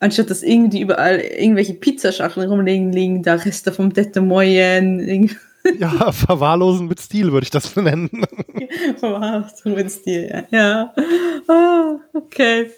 anstatt 0.00 0.30
dass 0.30 0.42
irgendwie 0.42 0.80
überall 0.80 1.18
irgendwelche 1.18 1.74
Pizzaschachteln 1.74 2.48
rumliegen, 2.48 2.92
liegen 2.92 3.22
da 3.22 3.34
Reste 3.34 3.72
vom 3.72 3.92
Dette 3.92 4.20
Moyen. 4.20 5.30
Ja, 5.80 6.12
verwahrlosen 6.12 6.86
mit 6.86 7.00
Stil 7.00 7.32
würde 7.32 7.42
ich 7.42 7.50
das 7.50 7.74
nennen. 7.74 8.08
verwahrlosen 9.00 9.74
mit 9.74 9.90
Stil, 9.90 10.30
ja. 10.30 10.44
ja. 10.56 10.94
Oh, 11.48 11.98
okay. 12.16 12.70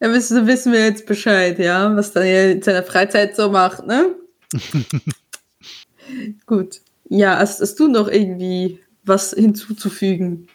Ja, 0.00 0.12
wissen, 0.12 0.48
wissen 0.48 0.72
wir 0.72 0.84
jetzt 0.84 1.06
Bescheid, 1.06 1.58
ja, 1.60 1.94
was 1.94 2.12
Daniel 2.12 2.50
in 2.50 2.62
seiner 2.62 2.82
Freizeit 2.82 3.36
so 3.36 3.50
macht, 3.50 3.86
ne? 3.86 4.16
Gut. 6.46 6.80
Ja, 7.08 7.38
hast, 7.38 7.60
hast 7.60 7.78
du 7.78 7.86
noch 7.86 8.08
irgendwie 8.08 8.80
was 9.04 9.30
hinzuzufügen? 9.30 10.48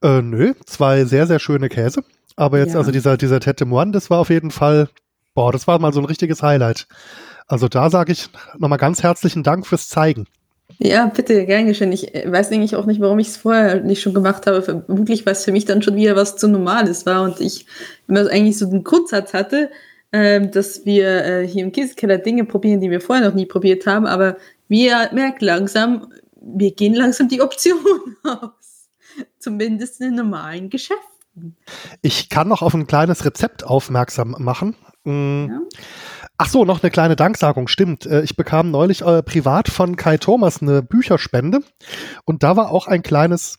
Äh, 0.00 0.22
nö, 0.22 0.54
zwei 0.64 1.04
sehr, 1.04 1.26
sehr 1.26 1.40
schöne 1.40 1.68
Käse. 1.68 2.04
Aber 2.38 2.58
jetzt, 2.60 2.74
ja. 2.74 2.78
also 2.78 2.92
dieser, 2.92 3.16
dieser 3.16 3.40
Tete 3.40 3.64
Moine, 3.64 3.90
das 3.90 4.10
war 4.10 4.20
auf 4.20 4.30
jeden 4.30 4.52
Fall, 4.52 4.88
boah, 5.34 5.50
das 5.50 5.66
war 5.66 5.80
mal 5.80 5.92
so 5.92 5.98
ein 5.98 6.04
richtiges 6.04 6.40
Highlight. 6.40 6.86
Also 7.48 7.66
da 7.66 7.90
sage 7.90 8.12
ich 8.12 8.28
nochmal 8.58 8.78
ganz 8.78 9.02
herzlichen 9.02 9.42
Dank 9.42 9.66
fürs 9.66 9.88
Zeigen. 9.88 10.26
Ja, 10.78 11.06
bitte, 11.06 11.46
gern 11.46 11.66
geschehen. 11.66 11.90
Ich 11.90 12.14
äh, 12.14 12.30
weiß 12.30 12.52
eigentlich 12.52 12.76
auch 12.76 12.86
nicht, 12.86 13.00
warum 13.00 13.18
ich 13.18 13.28
es 13.28 13.36
vorher 13.38 13.80
nicht 13.80 14.00
schon 14.00 14.14
gemacht 14.14 14.46
habe. 14.46 14.62
Vermutlich, 14.62 15.26
weil 15.26 15.32
es 15.32 15.44
für 15.44 15.50
mich 15.50 15.64
dann 15.64 15.82
schon 15.82 15.96
wieder 15.96 16.14
was 16.14 16.36
zu 16.36 16.46
Normales 16.46 17.06
war 17.06 17.24
und 17.24 17.40
ich 17.40 17.66
immer 18.06 18.30
eigentlich 18.30 18.56
so 18.56 18.66
den 18.70 18.84
Grundsatz 18.84 19.34
hatte, 19.34 19.70
äh, 20.12 20.46
dass 20.46 20.86
wir 20.86 21.24
äh, 21.24 21.48
hier 21.48 21.64
im 21.64 21.72
Käsekeller 21.72 22.18
Dinge 22.18 22.44
probieren, 22.44 22.80
die 22.80 22.90
wir 22.90 23.00
vorher 23.00 23.26
noch 23.26 23.34
nie 23.34 23.46
probiert 23.46 23.84
haben, 23.84 24.06
aber 24.06 24.36
wir 24.68 25.10
merken 25.12 25.44
langsam, 25.44 26.12
wir 26.40 26.72
gehen 26.72 26.94
langsam 26.94 27.28
die 27.28 27.40
Option 27.40 27.80
aus. 28.22 28.90
Zumindest 29.40 30.00
in 30.00 30.14
normalen 30.14 30.70
Geschäften. 30.70 31.17
Ich 32.02 32.28
kann 32.28 32.48
noch 32.48 32.62
auf 32.62 32.74
ein 32.74 32.86
kleines 32.86 33.24
Rezept 33.24 33.64
aufmerksam 33.64 34.36
machen. 34.38 34.76
Mhm. 35.04 35.48
Ja. 35.50 35.60
Ach 36.40 36.48
so, 36.48 36.64
noch 36.64 36.82
eine 36.82 36.90
kleine 36.90 37.16
Danksagung, 37.16 37.66
stimmt. 37.66 38.06
Äh, 38.06 38.22
ich 38.22 38.36
bekam 38.36 38.70
neulich 38.70 39.02
äh, 39.02 39.22
privat 39.22 39.68
von 39.68 39.96
Kai 39.96 40.18
Thomas 40.18 40.62
eine 40.62 40.82
Bücherspende 40.82 41.60
und 42.24 42.42
da 42.42 42.56
war 42.56 42.70
auch 42.70 42.86
ein 42.86 43.02
kleines 43.02 43.58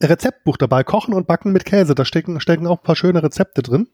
Rezeptbuch 0.00 0.56
dabei, 0.56 0.84
Kochen 0.84 1.12
und 1.12 1.26
Backen 1.26 1.52
mit 1.52 1.64
Käse. 1.64 1.94
Da 1.94 2.04
stecken, 2.04 2.40
stecken 2.40 2.66
auch 2.66 2.78
ein 2.78 2.84
paar 2.84 2.96
schöne 2.96 3.22
Rezepte 3.22 3.62
drin. 3.62 3.88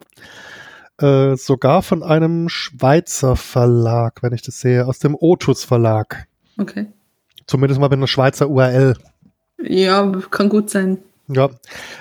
Äh, 0.99 1.37
sogar 1.37 1.83
von 1.83 2.03
einem 2.03 2.49
Schweizer 2.49 3.37
Verlag, 3.37 4.23
wenn 4.23 4.35
ich 4.35 4.43
das 4.43 4.61
sehe, 4.61 4.87
aus 4.87 4.99
dem 4.99 5.17
Otus 5.19 5.65
Verlag. 5.65 6.27
Okay. 6.59 6.87
Zumindest 7.47 7.81
mal 7.81 7.89
mit 7.89 7.99
einer 7.99 8.07
Schweizer 8.07 8.49
URL. 8.49 8.97
Ja, 9.63 10.13
kann 10.31 10.49
gut 10.49 10.71
sein. 10.71 10.99
Ja, 11.27 11.49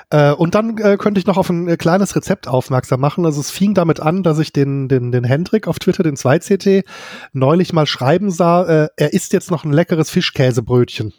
äh, 0.09 0.31
und 0.31 0.53
dann 0.53 0.77
äh, 0.79 0.97
könnte 0.97 1.19
ich 1.19 1.25
noch 1.25 1.37
auf 1.37 1.49
ein 1.49 1.69
äh, 1.69 1.77
kleines 1.77 2.15
Rezept 2.15 2.47
aufmerksam 2.47 2.99
machen. 2.99 3.25
Also 3.25 3.39
es 3.39 3.51
fing 3.51 3.73
damit 3.73 4.01
an, 4.01 4.21
dass 4.21 4.37
ich 4.37 4.51
den, 4.51 4.89
den, 4.89 5.13
den 5.13 5.23
Hendrik 5.23 5.67
auf 5.67 5.79
Twitter, 5.79 6.03
den 6.03 6.17
2CT, 6.17 6.83
neulich 7.31 7.71
mal 7.71 7.85
schreiben 7.85 8.31
sah, 8.31 8.63
äh, 8.63 8.89
er 8.97 9.13
isst 9.13 9.31
jetzt 9.31 9.49
noch 9.49 9.63
ein 9.63 9.71
leckeres 9.71 10.09
Fischkäsebrötchen. 10.09 11.13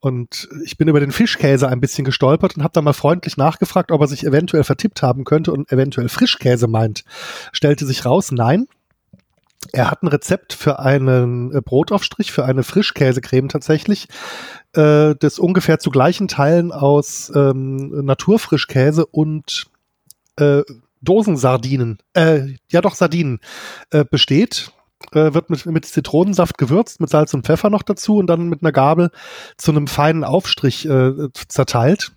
Und 0.00 0.48
ich 0.64 0.76
bin 0.76 0.88
über 0.88 0.98
den 0.98 1.12
Fischkäse 1.12 1.68
ein 1.68 1.80
bisschen 1.80 2.04
gestolpert 2.04 2.56
und 2.56 2.64
habe 2.64 2.72
dann 2.72 2.82
mal 2.82 2.92
freundlich 2.92 3.36
nachgefragt, 3.36 3.92
ob 3.92 4.00
er 4.00 4.08
sich 4.08 4.26
eventuell 4.26 4.64
vertippt 4.64 5.00
haben 5.00 5.22
könnte 5.22 5.52
und 5.52 5.70
eventuell 5.70 6.08
Frischkäse 6.08 6.66
meint. 6.66 7.04
Stellte 7.52 7.86
sich 7.86 8.04
raus, 8.04 8.32
nein, 8.32 8.66
er 9.72 9.90
hat 9.90 10.02
ein 10.02 10.08
Rezept 10.08 10.52
für 10.52 10.78
einen 10.78 11.52
äh, 11.54 11.60
Brotaufstrich, 11.62 12.30
für 12.30 12.44
eine 12.44 12.62
Frischkäsecreme 12.62 13.48
tatsächlich, 13.48 14.08
äh, 14.74 15.14
das 15.18 15.38
ungefähr 15.38 15.78
zu 15.78 15.90
gleichen 15.90 16.28
Teilen 16.28 16.72
aus 16.72 17.32
ähm, 17.34 18.04
Naturfrischkäse 18.04 19.06
und 19.06 19.66
äh, 20.36 20.62
Dosensardinen, 21.00 21.98
äh, 22.14 22.54
ja 22.70 22.80
doch 22.80 22.94
Sardinen, 22.94 23.40
äh, 23.90 24.04
besteht. 24.04 24.72
Äh, 25.10 25.34
wird 25.34 25.50
mit, 25.50 25.66
mit 25.66 25.84
Zitronensaft 25.84 26.58
gewürzt, 26.58 27.00
mit 27.00 27.10
Salz 27.10 27.34
und 27.34 27.44
Pfeffer 27.44 27.70
noch 27.70 27.82
dazu 27.82 28.18
und 28.18 28.28
dann 28.28 28.48
mit 28.48 28.62
einer 28.62 28.70
Gabel 28.70 29.10
zu 29.56 29.72
einem 29.72 29.88
feinen 29.88 30.22
Aufstrich 30.22 30.86
äh, 30.86 31.28
zerteilt. 31.48 32.12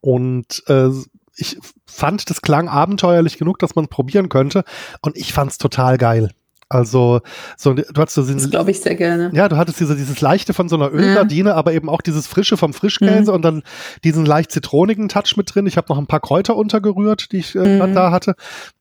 Und 0.00 0.62
äh, 0.66 0.90
ich 1.34 1.58
fand, 1.86 2.28
das 2.28 2.42
klang 2.42 2.68
abenteuerlich 2.68 3.38
genug, 3.38 3.58
dass 3.58 3.74
man 3.74 3.86
es 3.86 3.90
probieren 3.90 4.28
könnte. 4.28 4.64
Und 5.00 5.16
ich 5.16 5.32
fand 5.32 5.52
es 5.52 5.58
total 5.58 5.96
geil. 5.96 6.30
Also, 6.70 7.20
so, 7.56 7.72
du 7.72 7.82
hattest 7.96 8.16
so 8.16 8.22
diesen, 8.22 8.38
Das 8.38 8.50
glaube 8.50 8.70
ich 8.70 8.80
sehr 8.80 8.94
gerne. 8.94 9.30
Ja, 9.32 9.48
du 9.48 9.56
hattest 9.56 9.80
diese, 9.80 9.96
dieses 9.96 10.20
Leichte 10.20 10.52
von 10.52 10.68
so 10.68 10.76
einer 10.76 10.92
Ölgardine, 10.92 11.50
ja. 11.50 11.54
aber 11.54 11.72
eben 11.72 11.88
auch 11.88 12.02
dieses 12.02 12.26
Frische 12.26 12.58
vom 12.58 12.74
Frischkäse 12.74 13.30
mhm. 13.30 13.36
und 13.36 13.42
dann 13.42 13.62
diesen 14.04 14.26
leicht 14.26 14.52
zitronigen 14.52 15.08
Touch 15.08 15.36
mit 15.36 15.54
drin. 15.54 15.66
Ich 15.66 15.78
habe 15.78 15.86
noch 15.88 15.96
ein 15.98 16.06
paar 16.06 16.20
Kräuter 16.20 16.56
untergerührt, 16.56 17.32
die 17.32 17.38
ich 17.38 17.54
äh, 17.54 17.80
mhm. 17.80 17.94
da 17.94 18.10
hatte. 18.10 18.34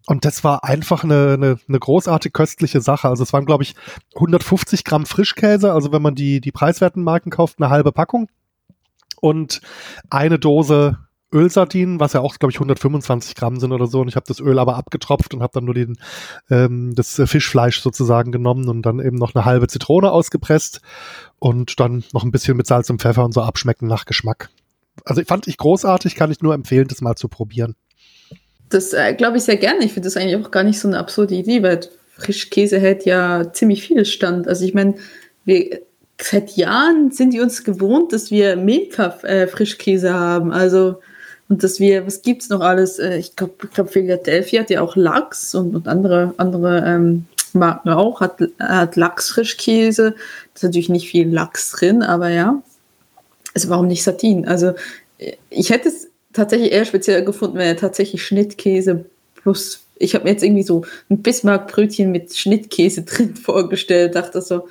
Und 0.05 0.25
das 0.25 0.43
war 0.43 0.65
einfach 0.65 1.05
eine, 1.05 1.33
eine, 1.33 1.59
eine 1.67 1.79
großartig 1.79 2.33
köstliche 2.33 2.81
Sache. 2.81 3.07
Also 3.07 3.23
es 3.23 3.31
waren, 3.31 3.45
glaube 3.45 3.63
ich, 3.63 3.75
150 4.15 4.83
Gramm 4.83 5.05
Frischkäse. 5.05 5.71
Also 5.71 5.93
wenn 5.93 6.01
man 6.01 6.15
die, 6.15 6.41
die 6.41 6.51
preiswerten 6.51 7.03
Marken 7.03 7.29
kauft, 7.29 7.59
eine 7.59 7.69
halbe 7.69 7.93
Packung. 7.93 8.27
Und 9.19 9.61
eine 10.09 10.37
Dose 10.39 10.97
Ölsardinen, 11.33 11.99
was 11.99 12.13
ja 12.13 12.21
auch, 12.21 12.37
glaube 12.39 12.51
ich, 12.51 12.57
125 12.57 13.35
Gramm 13.35 13.59
sind 13.59 13.71
oder 13.71 13.87
so. 13.87 14.01
Und 14.01 14.07
ich 14.07 14.15
habe 14.15 14.25
das 14.27 14.39
Öl 14.39 14.59
aber 14.59 14.77
abgetropft 14.77 15.33
und 15.33 15.41
habe 15.41 15.51
dann 15.53 15.65
nur 15.65 15.73
den, 15.73 15.97
ähm, 16.49 16.93
das 16.95 17.21
Fischfleisch 17.25 17.81
sozusagen 17.81 18.31
genommen 18.31 18.69
und 18.69 18.83
dann 18.83 18.99
eben 18.99 19.17
noch 19.17 19.35
eine 19.35 19.45
halbe 19.45 19.67
Zitrone 19.67 20.11
ausgepresst 20.11 20.81
und 21.39 21.79
dann 21.79 22.03
noch 22.13 22.23
ein 22.23 22.31
bisschen 22.31 22.55
mit 22.55 22.67
Salz 22.67 22.89
und 22.89 23.01
Pfeffer 23.01 23.25
und 23.25 23.33
so 23.33 23.41
abschmecken 23.41 23.87
nach 23.87 24.05
Geschmack. 24.05 24.49
Also 25.05 25.21
fand 25.23 25.47
ich 25.47 25.57
großartig, 25.57 26.15
kann 26.15 26.31
ich 26.31 26.41
nur 26.41 26.53
empfehlen, 26.53 26.87
das 26.87 27.01
mal 27.01 27.15
zu 27.15 27.27
probieren. 27.27 27.75
Das 28.69 28.93
äh, 28.93 29.13
glaube 29.13 29.37
ich 29.37 29.43
sehr 29.43 29.57
gerne. 29.57 29.83
Ich 29.83 29.93
finde 29.93 30.07
das 30.07 30.17
eigentlich 30.17 30.35
auch 30.35 30.51
gar 30.51 30.63
nicht 30.63 30.79
so 30.79 30.87
eine 30.87 30.97
absurde 30.97 31.35
Idee, 31.35 31.61
weil 31.61 31.81
Frischkäse 32.17 32.79
hält 32.79 33.05
ja 33.05 33.51
ziemlich 33.53 33.83
viel 33.83 34.05
Stand. 34.05 34.47
Also 34.47 34.65
ich 34.65 34.73
meine, 34.73 34.95
wir 35.45 35.81
seit 36.19 36.57
Jahren 36.57 37.11
sind 37.11 37.33
die 37.33 37.39
uns 37.39 37.63
gewohnt, 37.63 38.11
dass 38.11 38.31
wir 38.31 38.55
Milka 38.55 39.19
äh, 39.23 39.47
Frischkäse 39.47 40.13
haben. 40.13 40.51
Also 40.51 40.99
und 41.49 41.63
dass 41.63 41.79
wir, 41.79 42.05
was 42.05 42.21
gibt's 42.21 42.49
noch 42.49 42.61
alles? 42.61 42.99
Äh, 42.99 43.17
ich 43.17 43.35
glaube, 43.35 43.53
ich 43.63 43.71
glaub, 43.71 43.89
Philadelphia 43.89 44.61
hat 44.61 44.69
ja 44.69 44.81
auch 44.81 44.95
Lachs 44.95 45.55
und, 45.55 45.75
und 45.75 45.87
andere, 45.87 46.33
andere 46.37 46.83
ähm, 46.85 47.25
Marken 47.53 47.89
auch, 47.89 48.19
hat, 48.21 48.39
hat 48.59 48.95
Lachsfrischkäse. 48.95 50.11
Da 50.11 50.17
ist 50.55 50.63
natürlich 50.63 50.89
nicht 50.89 51.09
viel 51.09 51.29
Lachs 51.29 51.71
drin, 51.71 52.03
aber 52.03 52.29
ja. 52.29 52.61
Also 53.53 53.69
warum 53.69 53.87
nicht 53.87 54.03
Sardinen? 54.03 54.45
Also 54.47 54.73
ich 55.49 55.69
hätte 55.69 55.89
es 55.89 56.09
tatsächlich 56.33 56.71
eher 56.71 56.85
speziell 56.85 57.23
gefunden, 57.23 57.57
wenn 57.57 57.67
er 57.67 57.77
tatsächlich 57.77 58.23
Schnittkäse 58.23 59.05
plus, 59.35 59.85
ich 59.97 60.13
habe 60.13 60.25
mir 60.25 60.31
jetzt 60.31 60.43
irgendwie 60.43 60.63
so 60.63 60.83
ein 61.09 61.21
Bismarckbrötchen 61.21 62.11
mit 62.11 62.35
Schnittkäse 62.35 63.01
drin 63.03 63.35
vorgestellt, 63.35 64.15
dachte 64.15 64.41
so, 64.41 64.67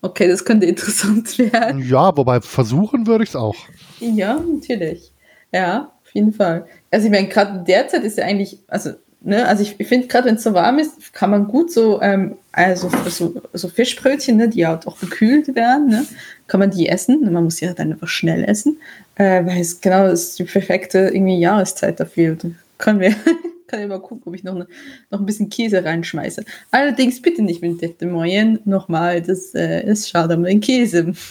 okay, 0.00 0.28
das 0.28 0.44
könnte 0.44 0.66
interessant 0.66 1.38
werden. 1.52 1.86
Ja, 1.86 2.16
wobei 2.16 2.40
versuchen 2.40 3.06
würde 3.06 3.24
ich 3.24 3.30
es 3.30 3.36
auch. 3.36 3.56
Ja, 3.98 4.38
natürlich. 4.38 5.12
Ja, 5.52 5.92
auf 6.10 6.14
jeden 6.14 6.32
Fall. 6.32 6.66
Also 6.90 7.06
ich 7.06 7.12
meine, 7.12 7.28
gerade 7.28 7.64
derzeit 7.64 8.02
ist 8.02 8.18
ja 8.18 8.24
eigentlich, 8.24 8.58
also, 8.66 8.90
ne, 9.20 9.46
also 9.46 9.62
ich, 9.62 9.78
ich 9.78 9.86
finde, 9.86 10.08
gerade 10.08 10.26
wenn 10.26 10.34
es 10.34 10.42
so 10.42 10.54
warm 10.54 10.80
ist, 10.80 11.12
kann 11.12 11.30
man 11.30 11.46
gut 11.46 11.72
so, 11.72 12.02
ähm, 12.02 12.36
also 12.50 12.90
so, 13.06 13.40
so 13.52 13.68
Fischbrötchen, 13.68 14.36
ne, 14.36 14.48
die 14.48 14.60
ja 14.60 14.80
auch 14.84 14.98
gekühlt 14.98 15.54
werden, 15.54 15.88
ne, 15.88 16.04
kann 16.48 16.58
man 16.58 16.72
die 16.72 16.88
essen. 16.88 17.32
Man 17.32 17.44
muss 17.44 17.60
ja 17.60 17.74
dann 17.74 17.92
einfach 17.92 18.08
schnell 18.08 18.42
essen, 18.42 18.78
äh, 19.14 19.44
weil 19.46 19.60
es 19.60 19.80
genau 19.80 20.08
ist 20.08 20.38
die 20.38 20.44
perfekte 20.44 20.98
irgendwie 20.98 21.38
Jahreszeit 21.38 22.00
dafür. 22.00 22.34
Da 22.34 22.48
können 22.78 22.98
wir, 22.98 23.14
kann 23.68 23.80
ich 23.80 23.88
mal 23.88 24.00
gucken, 24.00 24.24
ob 24.26 24.34
ich 24.34 24.42
noch, 24.42 24.54
ne, 24.54 24.66
noch 25.10 25.20
ein 25.20 25.26
bisschen 25.26 25.48
Käse 25.48 25.84
reinschmeiße. 25.84 26.44
Allerdings 26.72 27.22
bitte 27.22 27.42
nicht 27.42 27.62
mit 27.62 27.78
Tete 27.78 28.06
Moyen 28.06 28.58
nochmal, 28.64 29.22
das 29.22 29.54
äh, 29.54 29.86
ist 29.86 30.10
schade 30.10 30.36
um 30.36 30.42
den 30.42 30.60
Käse. 30.60 31.12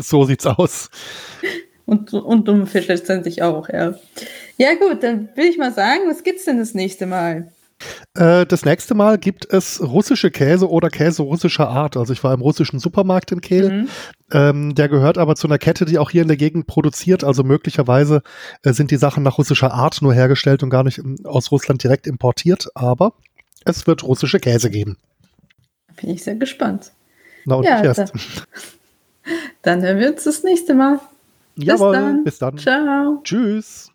So 0.00 0.24
sieht's 0.24 0.46
aus. 0.46 0.88
Und, 1.86 2.14
und 2.14 2.48
um 2.48 2.66
Fisch 2.66 2.88
letztendlich 2.88 3.42
auch, 3.42 3.68
ja. 3.68 3.94
Ja, 4.56 4.74
gut, 4.74 5.02
dann 5.02 5.28
will 5.34 5.46
ich 5.46 5.58
mal 5.58 5.72
sagen, 5.72 6.02
was 6.06 6.22
gibt's 6.22 6.44
denn 6.44 6.58
das 6.58 6.74
nächste 6.74 7.06
Mal? 7.06 7.48
Äh, 8.14 8.46
das 8.46 8.64
nächste 8.64 8.94
Mal 8.94 9.18
gibt 9.18 9.52
es 9.52 9.82
russische 9.82 10.30
Käse 10.30 10.70
oder 10.70 10.88
Käse 10.88 11.22
russischer 11.22 11.68
Art. 11.68 11.96
Also 11.96 12.12
ich 12.12 12.22
war 12.22 12.32
im 12.32 12.40
russischen 12.40 12.78
Supermarkt 12.78 13.32
in 13.32 13.40
Kehl. 13.40 13.70
Mhm. 13.70 13.88
Ähm, 14.32 14.74
der 14.74 14.88
gehört 14.88 15.18
aber 15.18 15.36
zu 15.36 15.46
einer 15.46 15.58
Kette, 15.58 15.84
die 15.84 15.98
auch 15.98 16.10
hier 16.10 16.22
in 16.22 16.28
der 16.28 16.36
Gegend 16.36 16.66
produziert. 16.66 17.24
Also 17.24 17.42
möglicherweise 17.42 18.22
äh, 18.62 18.72
sind 18.72 18.90
die 18.90 18.96
Sachen 18.96 19.22
nach 19.22 19.38
russischer 19.38 19.72
Art 19.72 20.00
nur 20.02 20.14
hergestellt 20.14 20.62
und 20.62 20.70
gar 20.70 20.84
nicht 20.84 20.98
ähm, 20.98 21.16
aus 21.24 21.50
Russland 21.50 21.82
direkt 21.82 22.06
importiert. 22.06 22.68
Aber 22.74 23.14
es 23.64 23.86
wird 23.86 24.04
russische 24.04 24.38
Käse 24.38 24.70
geben. 24.70 24.96
Bin 26.00 26.10
ich 26.10 26.22
sehr 26.22 26.36
gespannt. 26.36 26.92
Na 27.44 27.56
und 27.56 27.64
ja, 27.64 27.82
erst. 27.82 27.98
Dann, 27.98 28.10
dann 29.62 29.82
hören 29.82 29.98
wir 29.98 30.10
uns 30.12 30.24
das 30.24 30.42
nächste 30.42 30.74
Mal. 30.74 31.00
Jawohl, 31.56 32.22
bis 32.24 32.38
dann. 32.38 32.58
Ciao. 32.58 33.20
Tschüss. 33.22 33.93